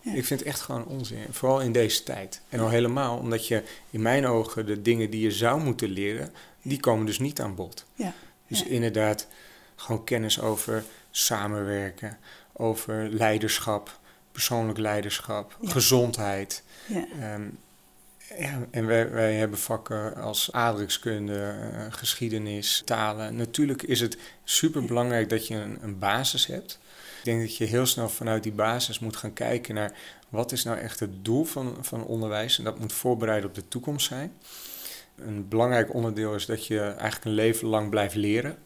[0.00, 0.12] Ja.
[0.14, 1.26] Ik vind het echt gewoon onzin.
[1.30, 2.40] Vooral in deze tijd.
[2.48, 6.32] En al helemaal omdat je in mijn ogen de dingen die je zou moeten leren,
[6.62, 7.84] die komen dus niet aan bod.
[7.94, 8.12] Ja.
[8.48, 8.66] Dus Ja.
[8.66, 9.26] inderdaad,
[9.76, 10.84] gewoon kennis over
[11.16, 12.18] samenwerken,
[12.52, 13.98] over leiderschap,
[14.32, 15.70] persoonlijk leiderschap, Ja.
[15.70, 16.62] gezondheid.
[16.86, 17.04] Ja.
[17.20, 17.42] Ehm,
[18.38, 21.38] ja, en wij, wij hebben vakken als aardrijkskunde,
[21.72, 23.36] eh, geschiedenis, talen.
[23.36, 26.78] Natuurlijk is het super belangrijk dat je een, een basis hebt.
[27.18, 29.92] Ik denk dat je heel snel vanuit die basis moet gaan kijken naar
[30.28, 32.58] wat is nou echt het doel van, van onderwijs.
[32.58, 34.32] En dat moet voorbereiden op de toekomst zijn.
[35.16, 38.56] Een belangrijk onderdeel is dat je eigenlijk een leven lang blijft leren.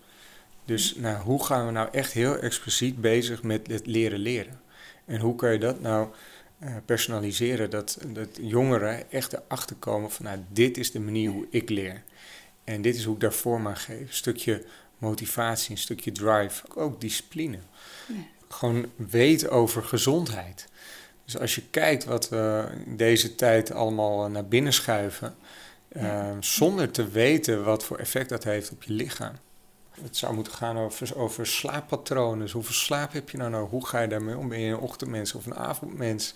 [0.71, 4.61] Dus nou, hoe gaan we nou echt heel expliciet bezig met het leren leren?
[5.05, 6.09] En hoe kan je dat nou
[6.59, 7.71] eh, personaliseren?
[7.71, 12.03] Dat, dat jongeren echt erachter komen van nou, dit is de manier hoe ik leer.
[12.65, 14.01] En dit is hoe ik daar vorm aan geef.
[14.01, 14.65] Een stukje
[14.99, 17.59] motivatie, een stukje drive, ook discipline.
[18.09, 18.15] Ja.
[18.49, 20.69] Gewoon weten over gezondheid.
[21.25, 25.35] Dus als je kijkt wat we in deze tijd allemaal eh, naar binnen schuiven,
[25.93, 26.31] Ja.
[26.31, 29.35] eh, zonder te weten wat voor effect dat heeft op je lichaam.
[30.03, 32.39] Het zou moeten gaan over, over slaappatronen.
[32.39, 33.71] Dus hoeveel slaap heb je nou nodig?
[33.71, 34.49] Hoe ga je daarmee om?
[34.49, 36.35] Ben je een ochtendmens of een avondmens?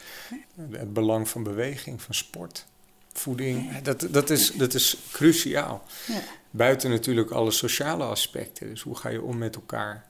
[0.71, 2.67] Het belang van beweging, van sport,
[3.13, 3.79] voeding.
[3.79, 5.83] Dat, dat, is, dat is cruciaal.
[6.07, 6.21] Ja.
[6.51, 8.69] Buiten natuurlijk alle sociale aspecten.
[8.69, 10.07] Dus hoe ga je om met elkaar?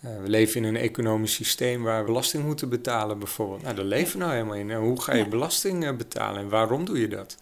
[0.00, 3.62] Eh, we leven in een economisch systeem waar we belasting moeten betalen, bijvoorbeeld.
[3.62, 4.70] Nou, daar leven we nou helemaal in.
[4.70, 7.36] En hoe ga je belasting eh, betalen en waarom doe je dat?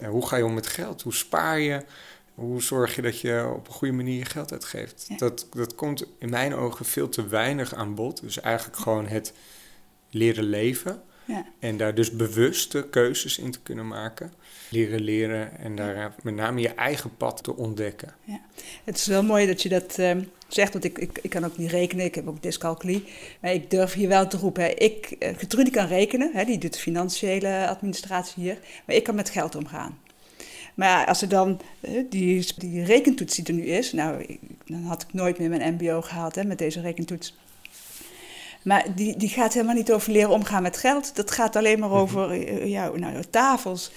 [0.00, 1.02] En hoe ga je om met geld?
[1.02, 1.84] Hoe spaar je?
[2.34, 5.04] Hoe zorg je dat je op een goede manier je geld uitgeeft?
[5.08, 5.16] Ja.
[5.16, 8.20] Dat, dat komt in mijn ogen veel te weinig aan bod.
[8.20, 9.32] Dus eigenlijk gewoon het
[10.10, 11.02] leren leven.
[11.24, 11.46] Ja.
[11.58, 14.32] En daar dus bewuste keuzes in te kunnen maken.
[14.68, 18.14] Leren leren en daar met name je eigen pad te ontdekken.
[18.84, 21.56] Het is wel mooi dat je dat ehm, zegt, want ik, ik, ik kan ook
[21.56, 23.04] niet rekenen, ik heb ook dyscalculie.
[23.40, 24.68] Maar ik durf hier wel te roepen, hè.
[24.68, 29.30] ik, Gertrude kan rekenen, hè, die doet de financiële administratie hier, maar ik kan met
[29.30, 29.98] geld omgaan.
[30.74, 34.82] Maar ja, als er dan eh, die, die rekentoets die er nu is, nou, dan
[34.82, 37.34] had ik nooit meer mijn mbo gehaald hè, met deze rekentoets.
[38.62, 41.16] Maar die, die gaat helemaal niet over leren omgaan met geld.
[41.16, 43.90] Dat gaat alleen maar over eh, ja, nou, tafels,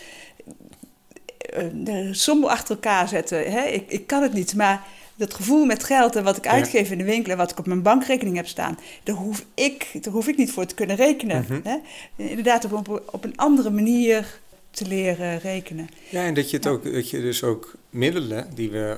[1.38, 3.52] eh, de achter elkaar zetten.
[3.52, 3.66] Hè?
[3.66, 4.84] Ik, ik kan het niet, maar
[5.16, 7.66] dat gevoel met geld en wat ik uitgeef in de winkel en wat ik op
[7.68, 11.46] mijn bankrekening heb staan, daar hoef ik, daar hoef ik niet voor te kunnen rekenen.
[11.50, 11.60] Mhm.
[11.64, 11.78] hè?
[12.16, 14.40] Inderdaad, op, een- op een andere manier
[14.78, 15.90] te leren rekenen.
[16.10, 16.72] Ja, en dat je, het Ja.
[16.72, 18.98] ook, dat je dus ook middelen die we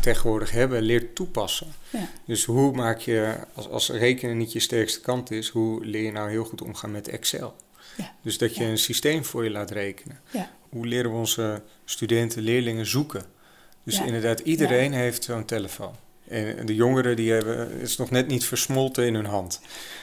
[0.00, 1.66] tegenwoordig hebben, leert toepassen.
[1.90, 2.08] Ja.
[2.26, 6.12] Dus hoe maak je, als, als rekenen niet je sterkste kant is, hoe leer je
[6.12, 7.54] nou heel goed omgaan met Excel?
[7.96, 8.14] Ja.
[8.22, 10.20] Dus dat je een systeem voor je laat rekenen.
[10.30, 10.50] Ja.
[10.68, 13.24] Hoe leren we onze studenten, leerlingen zoeken?
[13.82, 15.94] Dus inderdaad, iedereen heeft zo'n telefoon.
[16.28, 19.60] En de jongeren die hebben, is nog net niet versmolten in hun hand.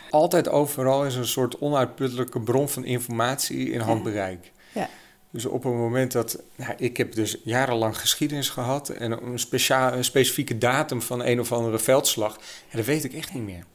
[0.10, 4.52] Altijd overal is een soort onuitputtelijke bron van informatie in handbereik.
[4.74, 4.90] Ja.
[5.34, 9.94] Dus op het moment dat, nou, ik heb dus jarenlang geschiedenis gehad en een, speciaal,
[9.94, 13.66] een specifieke datum van een of andere veldslag, ja, dat weet ik echt niet meer.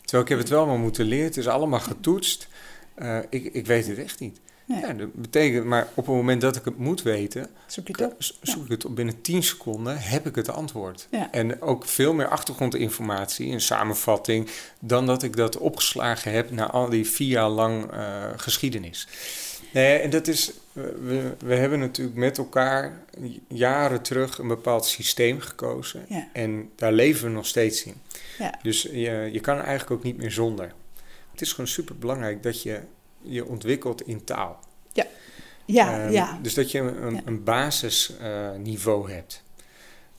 [0.00, 2.48] Terwijl ik heb het wel maar moeten leren, het is allemaal getoetst.
[2.94, 4.40] Eh, ik, ik weet het echt niet.
[4.66, 4.80] Nee.
[4.80, 8.34] Ja, dat betekent, maar op het moment dat ik het moet weten, Zoek je het
[8.42, 11.08] zoek ik het op binnen 10 seconden, heb ik het antwoord.
[11.10, 11.32] Ja.
[11.32, 14.48] En ook veel meer achtergrondinformatie, een samenvatting,
[14.80, 19.08] dan dat ik dat opgeslagen heb na al die vier jaar lang eh, geschiedenis.
[19.72, 23.04] Nee, en dat is, we, we hebben natuurlijk met elkaar
[23.48, 26.04] jaren terug een bepaald systeem gekozen.
[26.08, 26.28] Ja.
[26.32, 27.94] En daar leven we nog steeds in.
[28.38, 28.58] Ja.
[28.62, 30.72] Dus je, je kan eigenlijk ook niet meer zonder.
[31.30, 32.80] Het is gewoon super belangrijk dat je
[33.22, 34.64] je ontwikkelt in taal.
[35.68, 36.38] Ja, Ehm, ja.
[36.42, 37.20] Dus dat je een, Ja.
[37.24, 39.42] een basisniveau hebt.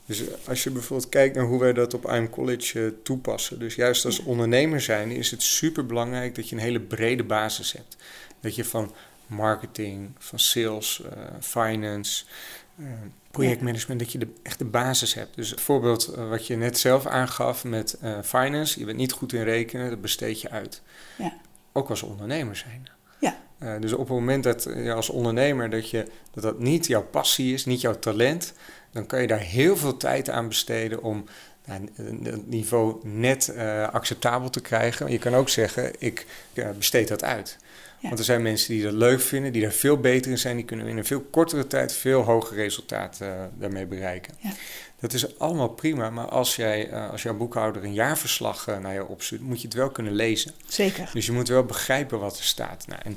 [0.06, 3.58] Dus als je bijvoorbeeld kijkt naar hoe wij dat op IM College uh, toepassen.
[3.58, 7.72] Dus juist als ondernemer zijn is het super belangrijk dat je een hele brede basis
[7.72, 7.96] hebt.
[8.40, 8.92] Dat je van
[9.28, 11.10] marketing, van sales, uh,
[11.40, 12.24] finance,
[12.76, 12.86] uh,
[13.30, 15.36] projectmanagement, dat je de, echt de basis hebt.
[15.36, 19.42] Dus het voorbeeld wat je net zelf aangaf met finance, je bent niet goed in
[19.42, 20.82] rekenen, dat besteed je uit.
[21.18, 21.36] Ja.
[21.72, 22.88] Ook als ondernemer zijn.
[23.20, 23.78] Ja.
[23.78, 27.54] dus op het moment dat je als ondernemer dat, je, dat dat niet jouw passie
[27.54, 28.52] is, niet jouw talent,
[28.90, 31.24] dan kan je daar heel veel tijd aan besteden om
[31.64, 31.88] nou,
[32.22, 33.56] het niveau net
[33.92, 35.10] acceptabel te krijgen.
[35.10, 36.26] Je kan ook zeggen, ik
[36.76, 37.58] besteed dat uit.
[38.00, 40.64] Want er zijn mensen die dat leuk vinden, die daar veel beter in zijn, die
[40.64, 44.34] kunnen in een veel kortere tijd veel hoger resultaat uh, daarmee bereiken.
[44.40, 44.50] Ja.
[45.00, 49.40] Dat is allemaal prima, maar als, jij, als jouw boekhouder een jaarverslag naar je opstuurt,
[49.40, 50.52] moet je het wel kunnen lezen.
[50.66, 51.10] Zeker.
[51.12, 52.86] Dus je moet wel begrijpen wat er staat.
[52.86, 53.16] Nou, en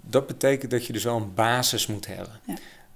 [0.00, 2.40] dat betekent dat je dus wel een basis moet hebben.
[2.44, 2.54] Ja.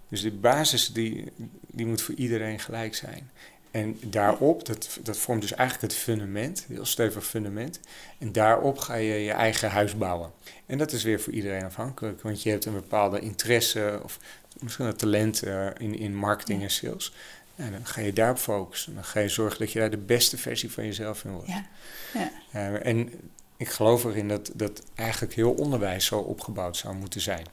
[0.09, 1.33] Dus de basis die,
[1.67, 3.31] die moet voor iedereen gelijk zijn.
[3.77, 7.81] En daarop, dat, dat vormt dus eigenlijk het fundament, een heel stevig fundament.
[8.19, 10.31] En daarop ga je je eigen huis bouwen.
[10.67, 14.19] En dat is weer voor iedereen afhankelijk, want je hebt een bepaalde interesse of
[14.61, 17.15] misschien een talent uh, in, in marketing en sales.
[17.57, 18.95] En dan ga je daarop focussen.
[18.95, 21.49] Dan ga je zorgen dat je daar de beste versie van jezelf in wordt.
[21.49, 21.67] Ja.
[22.15, 22.31] Ja.
[22.55, 23.11] Uh, en
[23.57, 27.47] ik geloof erin dat, dat eigenlijk heel onderwijs zo opgebouwd zou moeten zijn.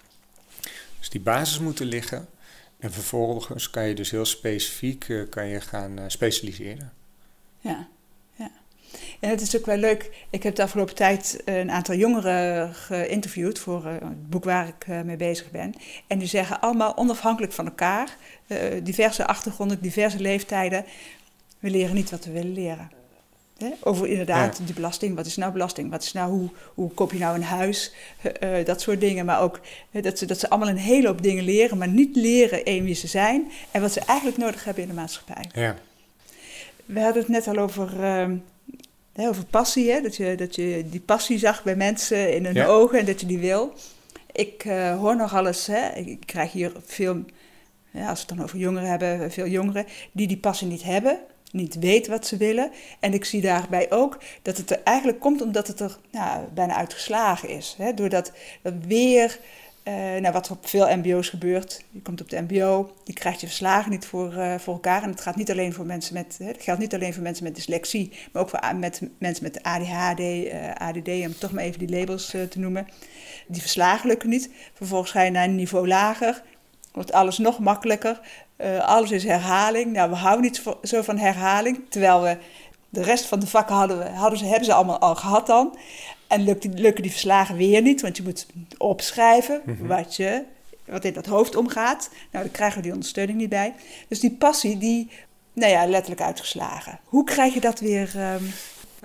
[0.99, 2.27] Dus die basis moet er liggen.
[2.83, 6.93] En vervolgens kan je dus heel specifiek uh, kan je gaan uh, specialiseren.
[7.59, 7.87] Ja,
[8.35, 8.51] ja.
[9.19, 10.25] En het is ook wel leuk.
[10.29, 14.87] Ik heb de afgelopen tijd een aantal jongeren geïnterviewd voor uh, het boek waar ik
[14.87, 15.73] mee bezig ben.
[16.07, 18.17] En die zeggen allemaal onafhankelijk van elkaar,
[18.83, 20.85] diverse achtergronden, diverse leeftijden.
[21.59, 22.91] We leren niet wat we willen leren.
[23.79, 24.65] Over inderdaad ja.
[24.65, 25.15] de belasting.
[25.15, 25.91] Wat is nou belasting?
[25.91, 27.93] Wat is nou, hoe, hoe koop je nou een huis?
[28.43, 29.25] Uh, dat soort dingen.
[29.25, 29.59] Maar ook
[29.91, 32.95] dat, ze, dat ze allemaal een hele hoop dingen leren, maar niet leren één wie
[32.95, 35.49] ze zijn en wat ze eigenlijk nodig hebben in de maatschappij.
[35.53, 35.75] Ja.
[36.85, 39.91] We hadden het net al over, uh, over passie.
[39.91, 40.01] Hè?
[40.01, 43.25] Dat, je, dat je die passie zag bij mensen in hun ogen en dat je
[43.25, 43.73] die wil.
[44.31, 47.23] Ik uh, hoor nogal eens, hè, ik krijg hier veel,
[47.91, 51.19] ja, als we het dan over jongeren hebben, veel jongeren die die passie niet hebben
[51.53, 52.71] niet weet wat ze willen.
[52.99, 56.75] En ik zie daarbij ook dat het er eigenlijk komt omdat het er nou, bijna
[56.75, 57.75] uitgeslagen is.
[57.77, 57.93] Hè?
[57.93, 59.39] Doordat dat weer,
[59.83, 61.83] uh, nou, wat op veel MBO's gebeurt.
[61.91, 65.03] Je komt op de MBO, je krijgt je verslagen niet voor, uh, voor elkaar.
[65.03, 67.55] En het gaat niet alleen voor mensen met, hè, geldt niet alleen voor mensen met
[67.55, 71.79] dyslexie, maar ook voor met, mensen met ADHD, uh, eh, ADD, om toch maar even
[71.79, 72.87] die labels te noemen.
[73.47, 74.49] Die verslagen lukken niet.
[74.73, 76.43] Vervolgens ga je naar een niveau lager
[76.93, 78.19] wordt alles nog makkelijker.
[78.63, 79.91] Uh, alles is herhaling.
[79.91, 81.79] Nou, we houden niet zo van herhaling.
[81.89, 82.37] Terwijl we
[82.89, 85.77] de rest van de vakken hadden, we, hadden ze, hebben ze allemaal al gehad dan.
[86.27, 88.45] En lukken die verslagen weer niet, want je moet
[88.77, 89.87] opschrijven mhm.
[89.87, 90.43] wat, je,
[90.85, 92.09] wat in dat hoofd omgaat.
[92.31, 93.75] Nou, dan krijgen we die ondersteuning niet bij.
[94.07, 95.09] Dus die passie, die,
[95.53, 96.99] nou ja, letterlijk uitgeslagen.
[97.03, 98.11] Hoe krijg je dat weer...
[98.15, 98.53] Um...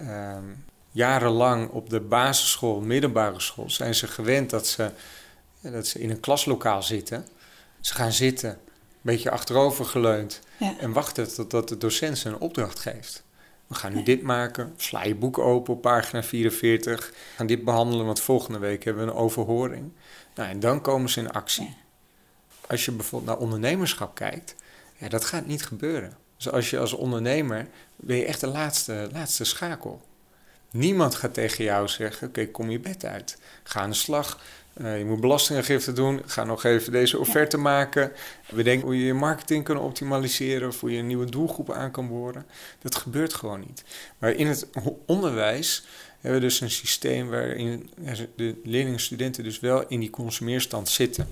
[0.00, 4.90] Um, jarenlang op de basisschool, middelbare school, zijn ze gewend dat ze,
[5.60, 7.26] dat ze in een klaslokaal zitten.
[7.80, 8.58] Ze gaan zitten,
[9.08, 10.40] beetje achterover geleund
[10.78, 13.24] en wachten totdat de docent ze een opdracht geeft.
[13.66, 17.64] We gaan nu dit maken, sla je boek open op pagina 44, we gaan dit
[17.64, 19.92] behandelen, want volgende week hebben we een overhoring.
[20.34, 21.76] Nou, en dan komen ze in actie.
[22.66, 24.54] Als je bijvoorbeeld naar ondernemerschap kijkt,
[24.96, 26.16] ja, dat gaat niet gebeuren.
[26.36, 30.00] Dus als je als ondernemer, ben je echt de laatste, laatste schakel.
[30.70, 33.38] Niemand gaat tegen jou zeggen, oké, kom je bed uit.
[33.62, 34.40] Ga aan de slag,
[34.80, 36.22] uh, je moet belastingaangifte doen.
[36.26, 38.12] Ga nog even deze offerte maken.
[38.52, 40.68] Bedenk hoe je je marketing kan optimaliseren.
[40.68, 42.46] Of hoe je een nieuwe doelgroep aan kan boren.
[42.82, 43.84] Dat gebeurt gewoon niet.
[44.18, 44.66] Maar in het
[45.06, 45.86] onderwijs
[46.20, 47.90] hebben we dus een systeem waarin
[48.36, 51.28] de leerlingen studenten dus wel in die consumeerstand zitten.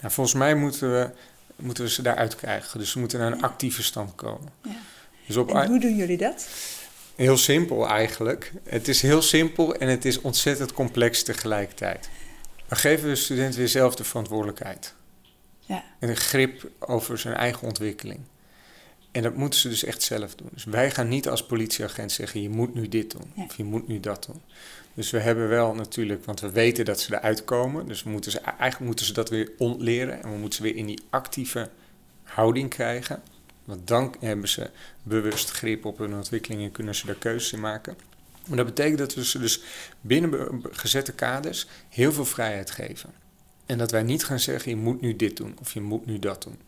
[0.00, 1.10] Nou, volgens mij moeten we,
[1.56, 2.78] moeten we ze daaruit krijgen.
[2.78, 4.52] Dus ze moeten naar een actieve stand komen.
[4.62, 4.70] Ja.
[5.26, 6.48] Dus op en hoe doen jullie dat?
[7.14, 8.52] Heel simpel eigenlijk.
[8.64, 12.08] Het is heel simpel en het is ontzettend complex tegelijkertijd.
[12.68, 14.94] We geven de student weer zelf de verantwoordelijkheid.
[15.58, 15.84] Ja.
[15.98, 18.20] En een grip over zijn eigen ontwikkeling.
[19.10, 20.48] En dat moeten ze dus echt zelf doen.
[20.52, 23.88] Dus wij gaan niet als politieagent zeggen: je moet nu dit doen of je moet
[23.88, 24.42] nu dat doen.
[24.94, 27.86] Dus we hebben wel natuurlijk, want we weten dat ze eruit komen.
[27.86, 30.22] Dus we moeten ze, eigenlijk moeten ze dat weer ontleren.
[30.22, 31.70] En we moeten ze weer in die actieve
[32.22, 33.22] houding krijgen.
[33.64, 34.70] Want dan hebben ze
[35.02, 37.96] bewust grip op hun ontwikkeling en kunnen ze daar keuzes in maken.
[38.46, 39.60] Maar dat betekent dat we ze dus
[40.00, 43.10] binnen gezette kaders heel veel vrijheid geven.
[43.66, 46.18] En dat wij niet gaan zeggen, je moet nu dit doen of je moet nu
[46.18, 46.58] dat doen.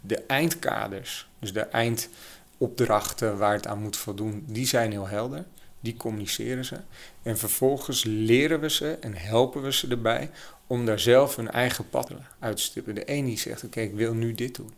[0.00, 5.44] De eindkaders, dus de eindopdrachten waar het aan moet voldoen, die zijn heel helder.
[5.80, 6.76] Die communiceren ze.
[7.22, 10.30] En vervolgens leren we ze en helpen we ze erbij
[10.66, 12.94] om daar zelf hun eigen pad uit te stippen.
[12.94, 14.72] De een die zegt, oké, ik wil nu dit doen.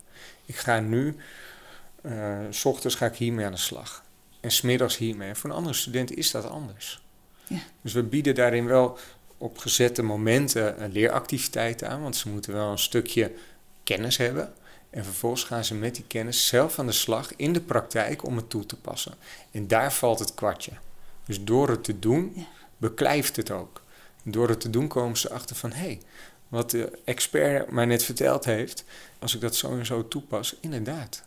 [0.44, 1.16] Ik ga nu
[2.06, 4.03] Uh, s ochtends ga ik hiermee aan de slag.
[4.44, 5.34] En smiddags hiermee.
[5.34, 7.02] voor een andere student is dat anders.
[7.46, 7.58] Ja.
[7.80, 8.98] Dus we bieden daarin wel
[9.38, 12.02] op gezette momenten leeractiviteiten aan.
[12.02, 13.32] Want ze moeten wel een stukje
[13.84, 14.52] kennis hebben.
[14.90, 18.36] En vervolgens gaan ze met die kennis zelf aan de slag in de praktijk om
[18.36, 19.14] het toe te passen.
[19.50, 20.72] En daar valt het kwartje.
[21.26, 23.82] Dus door het te doen, beklijft het ook.
[24.22, 25.72] Door het te doen komen ze achter van...
[25.72, 26.00] hé, hey,
[26.48, 28.84] wat de expert mij net verteld heeft...
[29.18, 31.22] als ik dat zo en zo toepas, inderdaad.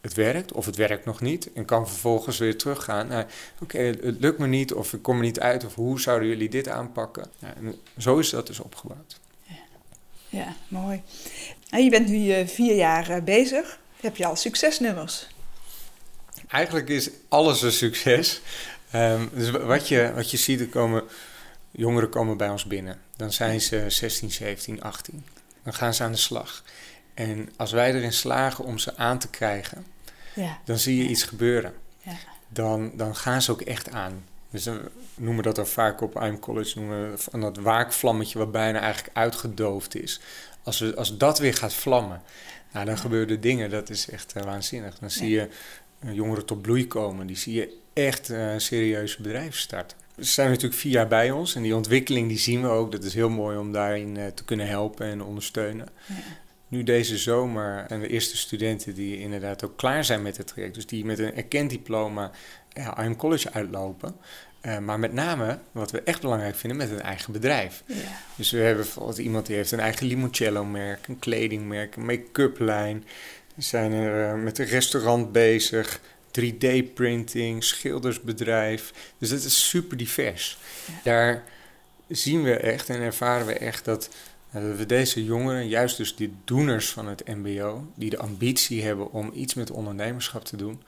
[0.00, 1.52] Het werkt of het werkt nog niet.
[1.52, 3.26] En kan vervolgens weer teruggaan naar...
[3.60, 5.64] oké, het lukt me niet of ik kom er niet uit...
[5.64, 7.30] of hoe zouden jullie dit aanpakken?
[7.98, 9.20] zo is dat dus opgebouwd.
[10.28, 11.02] Ja, mooi.
[11.70, 13.78] En je bent nu eh, vier jaar eh, bezig.
[14.00, 15.26] Heb je al succesnummers?
[16.48, 18.40] Eigenlijk is alles een succes.
[18.90, 21.04] Ehm, dus wat je, wat je ziet, er komen
[21.70, 23.00] jongeren komen bij ons binnen.
[23.16, 25.26] Dan zijn ze 16, 17, 18.
[25.62, 26.64] Dan gaan ze aan de slag.
[27.18, 29.86] En als wij erin slagen om ze aan te krijgen,
[30.34, 30.58] ja.
[30.64, 31.74] dan zie je iets gebeuren.
[32.02, 32.16] Ja.
[32.48, 34.24] Dan, dan gaan ze ook echt aan.
[34.50, 38.52] Dus we noemen dat dan vaak op IM College, noemen we van dat waakvlammetje wat
[38.52, 40.20] bijna eigenlijk uitgedoofd is.
[40.62, 42.22] Als, we, als dat weer gaat vlammen,
[42.72, 44.98] nou, dan gebeuren dingen, dat is echt uh, waanzinnig.
[44.98, 45.48] Dan zie je
[46.04, 49.96] uh, jongeren tot bloei komen, die zie je echt uh, serieuze bedrijven starten.
[50.16, 52.92] Ze zijn natuurlijk vier jaar bij ons en die ontwikkeling die zien we ook.
[52.92, 55.88] Dat is heel mooi om daarin te kunnen helpen en ondersteunen.
[56.68, 60.74] Nu deze zomer zijn de eerste studenten die inderdaad ook klaar zijn met het traject.
[60.74, 62.30] Dus die met een erkend diploma
[62.72, 64.16] ja, IM College uitlopen.
[64.62, 67.82] Uh, maar met name, wat we echt belangrijk vinden, met een eigen bedrijf.
[67.86, 67.94] Ja.
[68.36, 73.04] Dus we hebben bijvoorbeeld iemand die heeft een eigen limoncello-merk, een kledingmerk, een make-up lijn.
[73.54, 76.00] We zijn er uh, met een restaurant bezig,
[76.40, 78.92] 3D-printing, schildersbedrijf.
[79.18, 80.58] Dus dat is super divers.
[80.86, 80.94] Ja.
[81.02, 81.44] Daar
[82.08, 84.10] zien we echt en ervaren we echt dat
[84.52, 89.12] dat we deze jongeren, juist dus die doeners van het MBO, die de ambitie hebben
[89.12, 90.82] om iets met ondernemerschap te doen,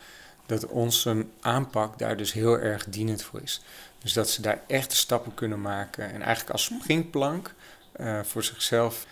[0.46, 3.62] dat onze aanpak daar dus heel erg dienend voor is.
[3.98, 7.54] Dus dat ze daar echte stappen kunnen maken en eigenlijk als springplank
[8.00, 9.06] uh, voor zichzelf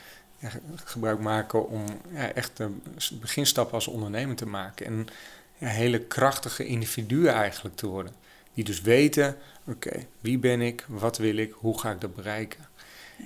[0.84, 1.84] gebruik maken om
[2.34, 2.70] echt de
[3.20, 4.86] beginstappen als ondernemer te maken.
[4.86, 5.06] En
[5.58, 8.14] hele krachtige individuen eigenlijk te worden.
[8.54, 9.36] Die dus weten,
[9.66, 12.67] oké, wie ben ik, wat wil ik, hoe ga ik dat bereiken.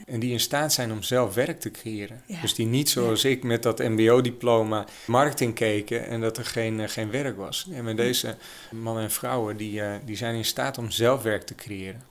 [0.07, 2.23] En die in staat zijn om zelf werk te creëren.
[2.41, 6.89] Dus die niet zoals ik met dat MBO-diploma marketing keken en dat er geen, uh,
[6.89, 7.69] geen werk was.
[7.73, 8.37] En met deze
[8.71, 12.03] mannen en vrouwen die, uh, die zijn in staat om zelf werk te creëren.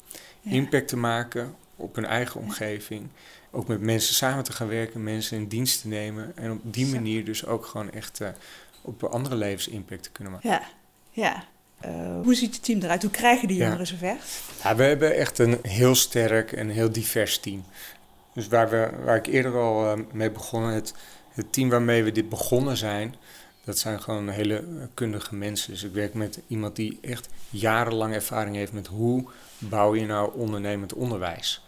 [0.42, 3.10] Impact te maken op hun eigen omgeving.
[3.52, 6.38] Ook met mensen samen te gaan werken, mensen in dienst te nemen.
[6.38, 8.28] En op die manier dus ook gewoon echt uh,
[8.82, 10.50] op andere levens impact te kunnen maken.
[10.50, 10.64] Ja,
[11.12, 11.46] ja.
[11.86, 13.02] Uh, hoe ziet het team eruit?
[13.02, 13.86] Hoe krijgen die jongeren ja.
[13.86, 14.16] zover?
[14.64, 17.64] Ja, we hebben echt een heel sterk en heel divers team.
[18.34, 20.94] Dus waar, we, waar ik eerder al uh, mee begonnen, het,
[21.32, 23.16] het team waarmee we dit begonnen zijn,
[23.64, 24.64] dat zijn gewoon hele
[24.94, 25.72] kundige mensen.
[25.72, 29.26] Dus ik werk met iemand die echt jarenlang ervaring heeft met hoe
[29.58, 31.64] bouw je nou ondernemend onderwijs.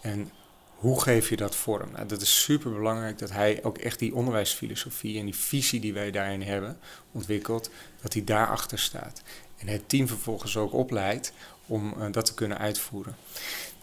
[0.00, 0.30] En
[0.74, 1.90] hoe geef je dat vorm?
[1.92, 5.92] Nou, dat is super belangrijk dat hij ook echt die onderwijsfilosofie en die visie die
[5.92, 6.78] wij daarin hebben
[7.12, 7.70] ontwikkeld,
[8.02, 9.22] dat hij daarachter staat.
[9.58, 11.32] En het team vervolgens ook opleidt
[11.66, 13.16] om uh, dat te kunnen uitvoeren.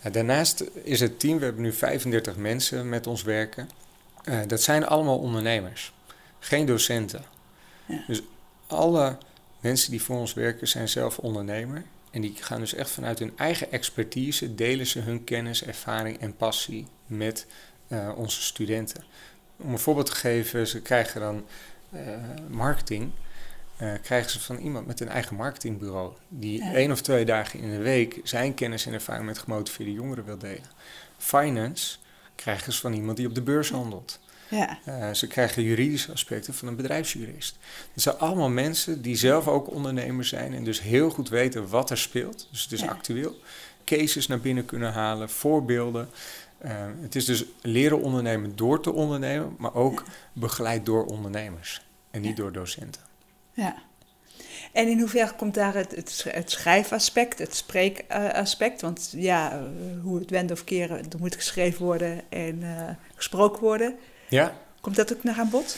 [0.02, 3.70] Nou, daarnaast is het team, we hebben nu 35 mensen met ons werken.
[4.26, 5.94] Uh, dat zijn allemaal ondernemers,
[6.40, 7.24] geen docenten.
[7.86, 8.04] Ja.
[8.08, 8.22] Dus
[8.68, 9.18] alle
[9.60, 11.84] mensen die voor ons werken zijn zelf ondernemer.
[12.12, 16.36] En die gaan dus echt vanuit hun eigen expertise delen ze hun kennis, ervaring en
[16.36, 17.46] passie met
[17.88, 19.04] uh, onze studenten.
[19.58, 21.46] Om een voorbeeld te geven, ze krijgen dan
[22.50, 23.12] marketing.
[23.82, 26.14] Uh, krijgen ze van iemand met een eigen marketingbureau.
[26.30, 26.74] Die ja.
[26.74, 30.38] één of twee dagen in de week zijn kennis en ervaring met gemotiveerde jongeren wil
[30.38, 30.70] delen.
[31.18, 31.98] Finance
[32.36, 34.20] krijgen ze van iemand die op de beurs handelt.
[34.50, 34.80] Ja.
[34.88, 37.58] Uh, ze krijgen juridische aspecten van een bedrijfsjurist.
[37.94, 41.90] Het zijn allemaal mensen die zelf ook ondernemers zijn en dus heel goed weten wat
[41.90, 42.48] er speelt.
[42.52, 42.88] Dus het is ja.
[42.88, 43.40] actueel.
[43.86, 46.10] Cases naar binnen kunnen halen, voorbeelden.
[46.66, 46.72] Uh,
[47.02, 50.04] het is dus leren ondernemen door te ondernemen, maar ook
[50.34, 53.02] begeleid door ondernemers en niet door docenten.
[53.56, 53.76] Ja.
[54.72, 58.82] En in hoeverre komt daar het, het, het schrijfaspect, het spreekaspect?
[58.82, 59.64] Want ja,
[60.02, 63.96] hoe het wenden of keren, er moet geschreven worden en uh, gesproken worden.
[64.30, 64.54] Ja.
[64.82, 65.78] Komt dat ook nog aan bod?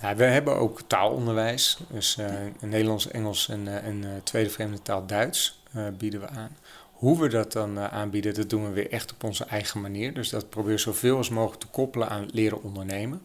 [0.00, 1.78] Ja, we hebben ook taalonderwijs.
[1.90, 2.26] Dus uh,
[2.60, 5.62] Nederlands, Engels en, uh, en tweede vreemde taal Duits
[5.98, 6.56] bieden we aan.
[6.92, 10.14] Hoe we dat dan aanbieden, dat doen we weer echt op onze eigen manier.
[10.14, 13.22] Dus dat proberen we zoveel als mogelijk te koppelen aan leren ondernemen.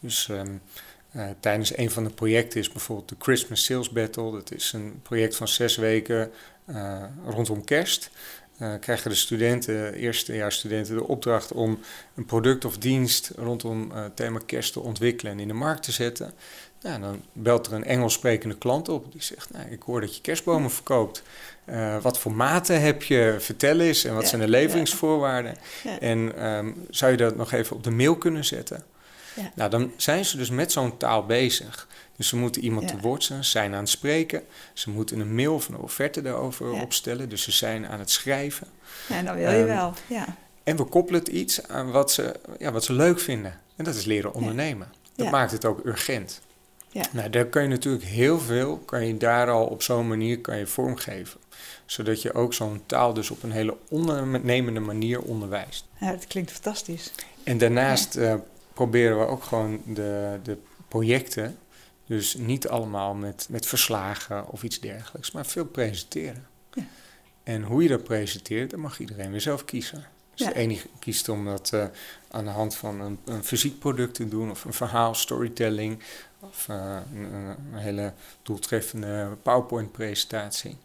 [0.00, 0.62] Dus um,
[1.40, 4.30] tijdens een van de projecten is bijvoorbeeld de Christmas Sales Battle.
[4.30, 6.30] Dat is een project van zes weken
[7.24, 8.10] rondom kerst
[8.62, 11.78] uh, krijgen de studenten, eerstejaarsstudenten, de opdracht om
[12.14, 15.92] een product of dienst rondom uh, thema kerst te ontwikkelen en in de markt te
[15.92, 16.32] zetten.
[16.80, 19.12] Ja, dan belt er een Engels sprekende klant op.
[19.12, 21.22] Die zegt, nou, ik hoor dat je kerstbomen verkoopt.
[21.66, 23.36] Uh, wat voor maten heb je?
[23.38, 24.04] Vertel eens.
[24.04, 25.56] En wat zijn de leveringsvoorwaarden?
[25.84, 25.98] Ja.
[25.98, 28.84] En ehm, zou je dat nog even op de mail kunnen zetten?
[29.40, 29.50] Ja.
[29.54, 31.88] Nou, dan zijn ze dus met zo'n taal bezig.
[32.16, 34.42] Dus ze moeten iemand te woord zijn, zijn aan het spreken.
[34.72, 37.28] Ze moeten een mail of een offerte daarover opstellen.
[37.28, 38.66] Dus ze zijn aan het schrijven.
[39.08, 40.36] Ja, dan wil je um, wel, ja.
[40.64, 43.60] En we koppelen het iets aan wat ze, ja, wat ze leuk vinden.
[43.76, 44.92] En dat is leren ondernemen.
[45.16, 46.40] Dat maakt het ook urgent.
[46.88, 47.04] Ja.
[47.12, 50.58] Nou, daar kan je natuurlijk heel veel, kan je daar al op zo'n manier kan
[50.58, 51.40] je vormgeven.
[51.86, 55.84] Zodat je ook zo'n taal dus op een hele ondernemende manier onderwijst.
[56.00, 57.12] Ja, dat klinkt fantastisch.
[57.42, 58.34] En daarnaast uh,
[58.80, 60.56] proberen we ook gewoon de, de
[60.88, 61.58] projecten,
[62.06, 66.46] dus niet allemaal met, met verslagen of iets dergelijks, maar veel presenteren.
[66.72, 66.82] Ja.
[67.42, 70.04] En hoe je dat presenteert, dat mag iedereen weer zelf kiezen.
[70.34, 71.84] Dus de ene kiest om dat uh,
[72.30, 76.02] aan de hand van een, een fysiek product te doen, of een verhaal, storytelling,
[76.38, 78.12] of uh, een, een, hele
[78.42, 80.76] doeltreffende PowerPoint-presentatie.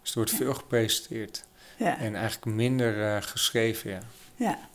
[0.00, 1.44] Dus er wordt veel gepresenteerd.
[1.78, 1.98] Ja.
[1.98, 4.02] En eigenlijk minder uh, geschreven,
[4.36, 4.70] ja.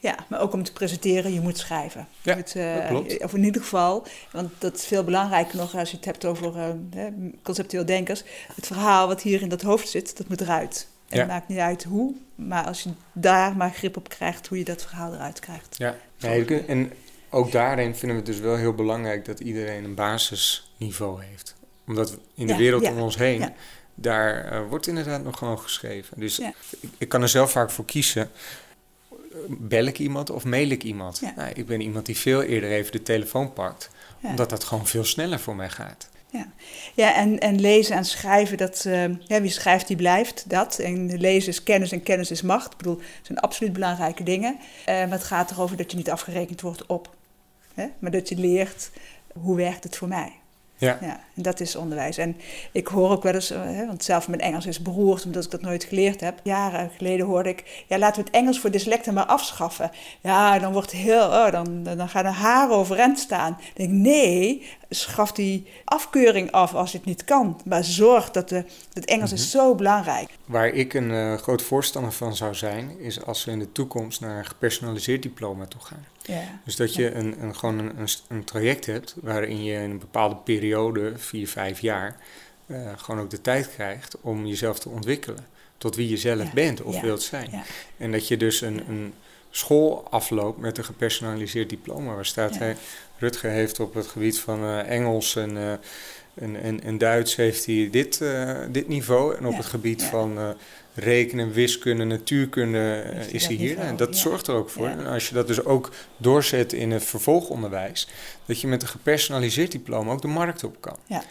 [0.00, 0.10] Ja.
[0.10, 2.08] Ja, maar ook om te presenteren, je moet schrijven.
[2.22, 3.22] Ja, moet, uh, klopt.
[3.22, 6.54] Of in ieder geval, want dat is veel belangrijker nog als je het hebt over
[6.56, 7.04] uh,
[7.42, 8.22] conceptueel denkers.
[8.54, 10.88] Het verhaal wat hier in dat hoofd zit, dat moet eruit.
[11.08, 11.22] En ja.
[11.22, 14.64] het maakt niet uit hoe, maar als je daar maar grip op krijgt, hoe je
[14.64, 15.74] dat verhaal eruit krijgt.
[15.78, 16.92] Ja, nee, en
[17.30, 21.54] ook daarin vinden we het dus wel heel belangrijk dat iedereen een basisniveau heeft.
[21.86, 23.52] Omdat in de wereld om ons heen,
[23.94, 26.20] daar uh, wordt inderdaad nog gewoon geschreven.
[26.20, 26.54] Dus ik,
[26.98, 28.30] ik, kan er zelf vaak voor kiezen.
[29.46, 31.20] Bel ik iemand of mail ik iemand?
[31.36, 33.90] Nou, ik ben iemand die veel eerder even de telefoon pakt.
[34.22, 36.08] Omdat dat gewoon veel sneller voor mij gaat.
[36.30, 36.52] Ja,
[36.94, 40.78] ja en, en lezen en schrijven, dat, uh, ja, wie schrijft, die blijft, dat.
[40.78, 42.72] En lezen is kennis en kennis is macht.
[42.72, 44.56] Ik bedoel, dat zijn absoluut belangrijke dingen.
[44.60, 47.14] Uh, maar het gaat erover dat je niet afgerekend wordt op.
[47.74, 47.86] Hè?
[47.98, 48.90] Maar dat je leert,
[49.32, 50.32] hoe werkt het voor mij?
[50.80, 50.98] Ja.
[51.00, 51.20] ja.
[51.34, 52.18] En dat is onderwijs.
[52.18, 52.36] En
[52.72, 55.60] ik hoor ook wel eens, uh, want zelf mijn Engels is beroerd omdat ik dat
[55.60, 56.40] nooit geleerd heb.
[56.42, 59.90] Jaren geleden hoorde ik, ja, laten we het Engels voor dyslecten maar afschaffen.
[60.20, 63.58] Ja, dan wordt heel, oh, dan, dan gaan de haren overeind staan.
[63.74, 67.60] Denk ik, nee, schaf die afkeuring af als je het niet kan.
[67.64, 69.50] Maar zorg dat de, het Engels is mhm.
[69.50, 70.30] zo belangrijk.
[70.44, 74.20] Waar ik een uh, groot voorstander van zou zijn, is als we in de toekomst
[74.20, 76.04] naar een gepersonaliseerd diploma toe gaan.
[76.64, 80.36] Dus dat je een, een, gewoon een, een, traject hebt waarin je in een bepaalde
[80.36, 82.16] periode, vier, vijf jaar,
[82.66, 85.46] uh, gewoon ook de tijd krijgt om jezelf te ontwikkelen.
[85.78, 87.50] Tot wie je zelf bent of wilt zijn.
[87.96, 89.14] En dat je dus een, een
[89.50, 92.14] school afloopt met een gepersonaliseerd diploma.
[92.14, 92.76] Waar staat hij,
[93.18, 95.72] Rutger heeft op het gebied van uh, Engels en, uh,
[96.34, 99.36] en, en, en, Duits heeft hij dit, uh, dit niveau.
[99.36, 100.56] En op het gebied van
[100.94, 103.78] rekenen, wiskunde, natuurkunde is hij hier.
[103.78, 104.86] en dat zorgt er ook voor.
[104.86, 108.08] En als je dat dus ook doorzet in het vervolgonderwijs,
[108.46, 110.96] dat je met een gepersonaliseerd diploma ook de markt op kan.
[111.06, 111.22] Ja.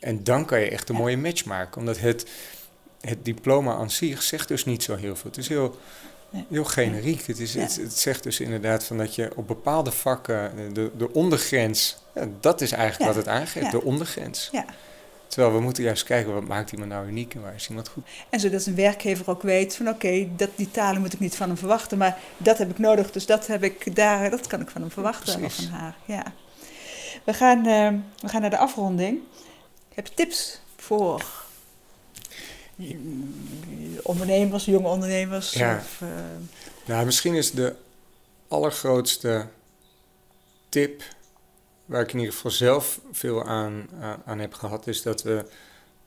[0.00, 1.80] En dan kan je echt een mooie match maken.
[1.80, 2.26] Omdat het,
[3.00, 5.30] het diploma aan zich zegt dus niet zo heel veel.
[5.30, 5.78] Het is heel
[6.48, 7.26] Heel generiek.
[7.26, 10.90] Het, is, het, het, zegt dus inderdaad van dat je op bepaalde vakken, eh, de,
[10.96, 14.50] de ondergrens, ja, dat is eigenlijk wat het aangeeft, de ondergrens.
[15.26, 18.04] Terwijl we moeten juist kijken, wat maakt iemand nou uniek en waar is iemand goed.
[18.30, 21.48] En zodat een werkgever ook weet van oké, dat die talen moet ik niet van
[21.48, 24.70] hem verwachten, maar dat heb ik nodig, dus dat heb ik daar, dat kan ik
[24.70, 25.58] van hem verwachten Precies.
[25.58, 25.96] of van haar.
[26.04, 26.32] Ja.
[27.24, 29.18] We gaan, uh, we gaan naar de afronding.
[29.94, 31.41] Heb je tips voor
[34.02, 35.52] ondernemers, jonge ondernemers?
[35.52, 35.76] Ja.
[35.76, 36.08] Of, uh...
[36.84, 37.74] Nou, misschien is de
[38.48, 39.46] allergrootste
[40.68, 41.02] tip,
[41.84, 43.88] waar ik in ieder geval zelf veel aan,
[44.24, 45.44] aan, heb gehad, is dat we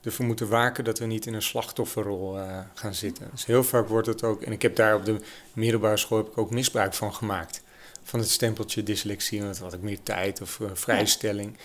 [0.02, 3.30] ervoor moeten waken dat we niet in een slachtofferrol uh, gaan zitten.
[3.32, 5.20] Dus heel vaak wordt het ook, en ik heb daar op de
[5.54, 7.64] middelbare school heb ik ook misbruik van gemaakt.
[8.04, 11.58] Van het stempeltje dyslexie, want had ik meer tijd of uh, vrijstelling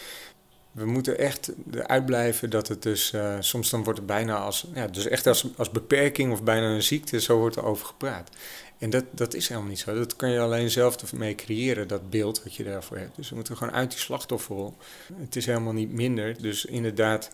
[0.73, 1.53] we moeten echt
[1.87, 5.47] uitblijven dat het dus, uh, soms dan wordt het bijna als, ja, dus echt als,
[5.57, 8.31] als beperking of bijna een ziekte, zo wordt er over gepraat.
[8.79, 9.95] En dat, dat is helemaal niet zo.
[9.95, 13.17] Dat kan je alleen zelf ermee creëren, dat beeld wat je daarvoor hebt.
[13.17, 14.77] Dus we moeten gewoon uit die slachtofferrol.
[15.15, 16.43] Het is helemaal niet minder.
[16.43, 17.31] Dus inderdaad,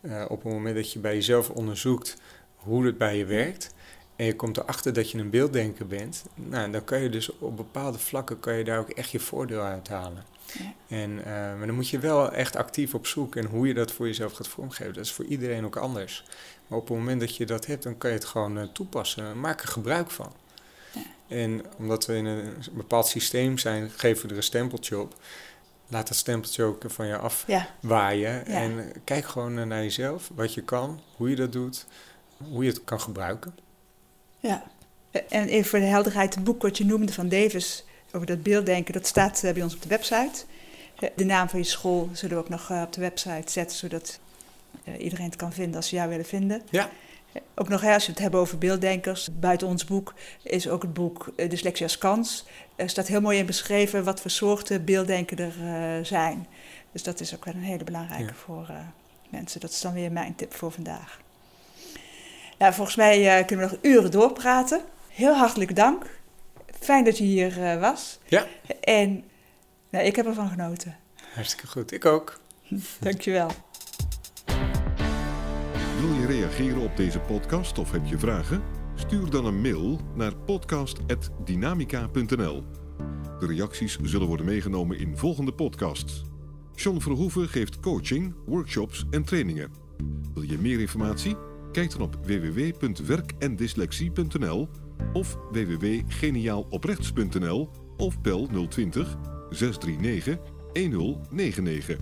[0.00, 2.16] uh, op het moment dat je bij jezelf onderzoekt
[2.54, 3.74] hoe het bij je werkt,
[4.16, 7.56] en je komt erachter dat je een beelddenker bent, nou, dan kan je dus op
[7.56, 10.24] bepaalde vlakken kan je daar ook echt je voordeel uit halen.
[10.88, 13.92] En, uh, maar dan moet je wel echt actief op zoek en hoe je dat
[13.92, 14.94] voor jezelf gaat vormgeven.
[14.94, 16.24] Dat is voor iedereen ook anders.
[16.66, 19.40] Maar op het moment dat je dat hebt, dan kan je het gewoon uh, toepassen.
[19.40, 20.32] Maak er gebruik van.
[20.92, 21.00] Ja.
[21.28, 25.14] En omdat we in een bepaald systeem zijn, geven we er een stempeltje op.
[25.88, 28.32] Laat dat stempeltje ook van je afwaaien.
[28.32, 28.44] Ja.
[28.44, 31.86] En kijk gewoon naar jezelf, wat je kan, hoe je dat doet,
[32.36, 33.54] hoe je het kan gebruiken.
[34.46, 34.62] Ja,
[35.28, 38.92] en even voor de helderheid, het boek wat je noemde van Davis over dat beelddenken,
[38.92, 40.44] dat staat eh, bij ons op de website.
[41.14, 44.20] De naam van je school zullen we ook nog op de website zetten, zodat
[44.98, 46.62] iedereen het kan vinden als ze jou willen vinden.
[46.70, 46.90] Ja.
[47.54, 51.32] Ook nog, als je het hebben over beelddenkers, buiten ons boek is ook het boek
[51.36, 52.46] Dyslexie als kans.
[52.76, 56.46] Er staat heel mooi in beschreven wat voor soorten beelddenken er zijn.
[56.92, 58.70] Dus dat is ook wel een hele belangrijke voor
[59.28, 59.60] mensen.
[59.60, 61.20] Dat is dan weer mijn tip voor vandaag.
[62.58, 64.80] Nou, volgens mij uh, kunnen we nog uren doorpraten.
[65.08, 66.06] Heel hartelijk dank.
[66.80, 68.18] Fijn dat je hier uh, was.
[68.24, 68.46] Ja.
[68.80, 69.24] En
[69.90, 70.96] nou, ik heb ervan genoten.
[71.34, 71.92] Hartstikke goed.
[71.92, 72.40] Ik ook.
[73.00, 73.50] Dankjewel.
[76.00, 78.62] Wil je reageren op deze podcast of heb je vragen?
[78.94, 82.64] Stuur dan een mail naar podcast.dynamica.nl.
[83.38, 86.22] De reacties zullen worden meegenomen in volgende podcasts.
[86.74, 89.72] John Verhoeven geeft coaching, workshops en trainingen.
[90.34, 91.45] Wil je meer informatie?
[91.76, 94.68] Kijk dan op www.werkendyslexie.nl
[95.12, 99.16] of www.geniaaloprechts.nl of bel 020
[99.50, 100.38] 639
[100.72, 101.98] 1099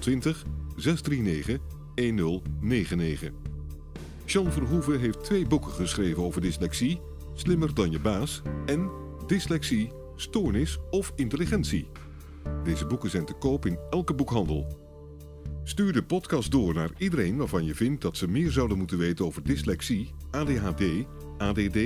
[0.00, 0.44] 020
[0.76, 1.58] 639
[1.94, 3.30] 1099.
[4.24, 7.00] Jean Verhoeven heeft twee boeken geschreven over dyslexie,
[7.34, 8.90] Slimmer dan je baas en
[9.26, 11.88] Dyslexie, Stoornis of Intelligentie.
[12.64, 14.81] Deze boeken zijn te koop in elke boekhandel.
[15.64, 19.24] Stuur de podcast door naar iedereen waarvan je vindt dat ze meer zouden moeten weten
[19.24, 20.82] over dyslexie, ADHD,
[21.38, 21.78] ADD,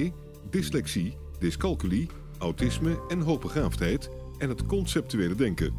[0.51, 2.09] dyslexie, dyscalculie,
[2.39, 5.75] autisme en hoogbegaafdheid en het conceptuele denken.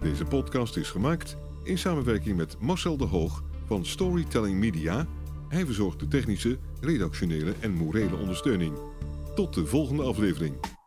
[0.00, 5.06] Deze podcast is gemaakt in samenwerking met Marcel de Hoog van Storytelling Media.
[5.48, 8.72] Hij verzorgt de technische, redactionele en morele ondersteuning.
[9.34, 10.77] Tot de volgende aflevering.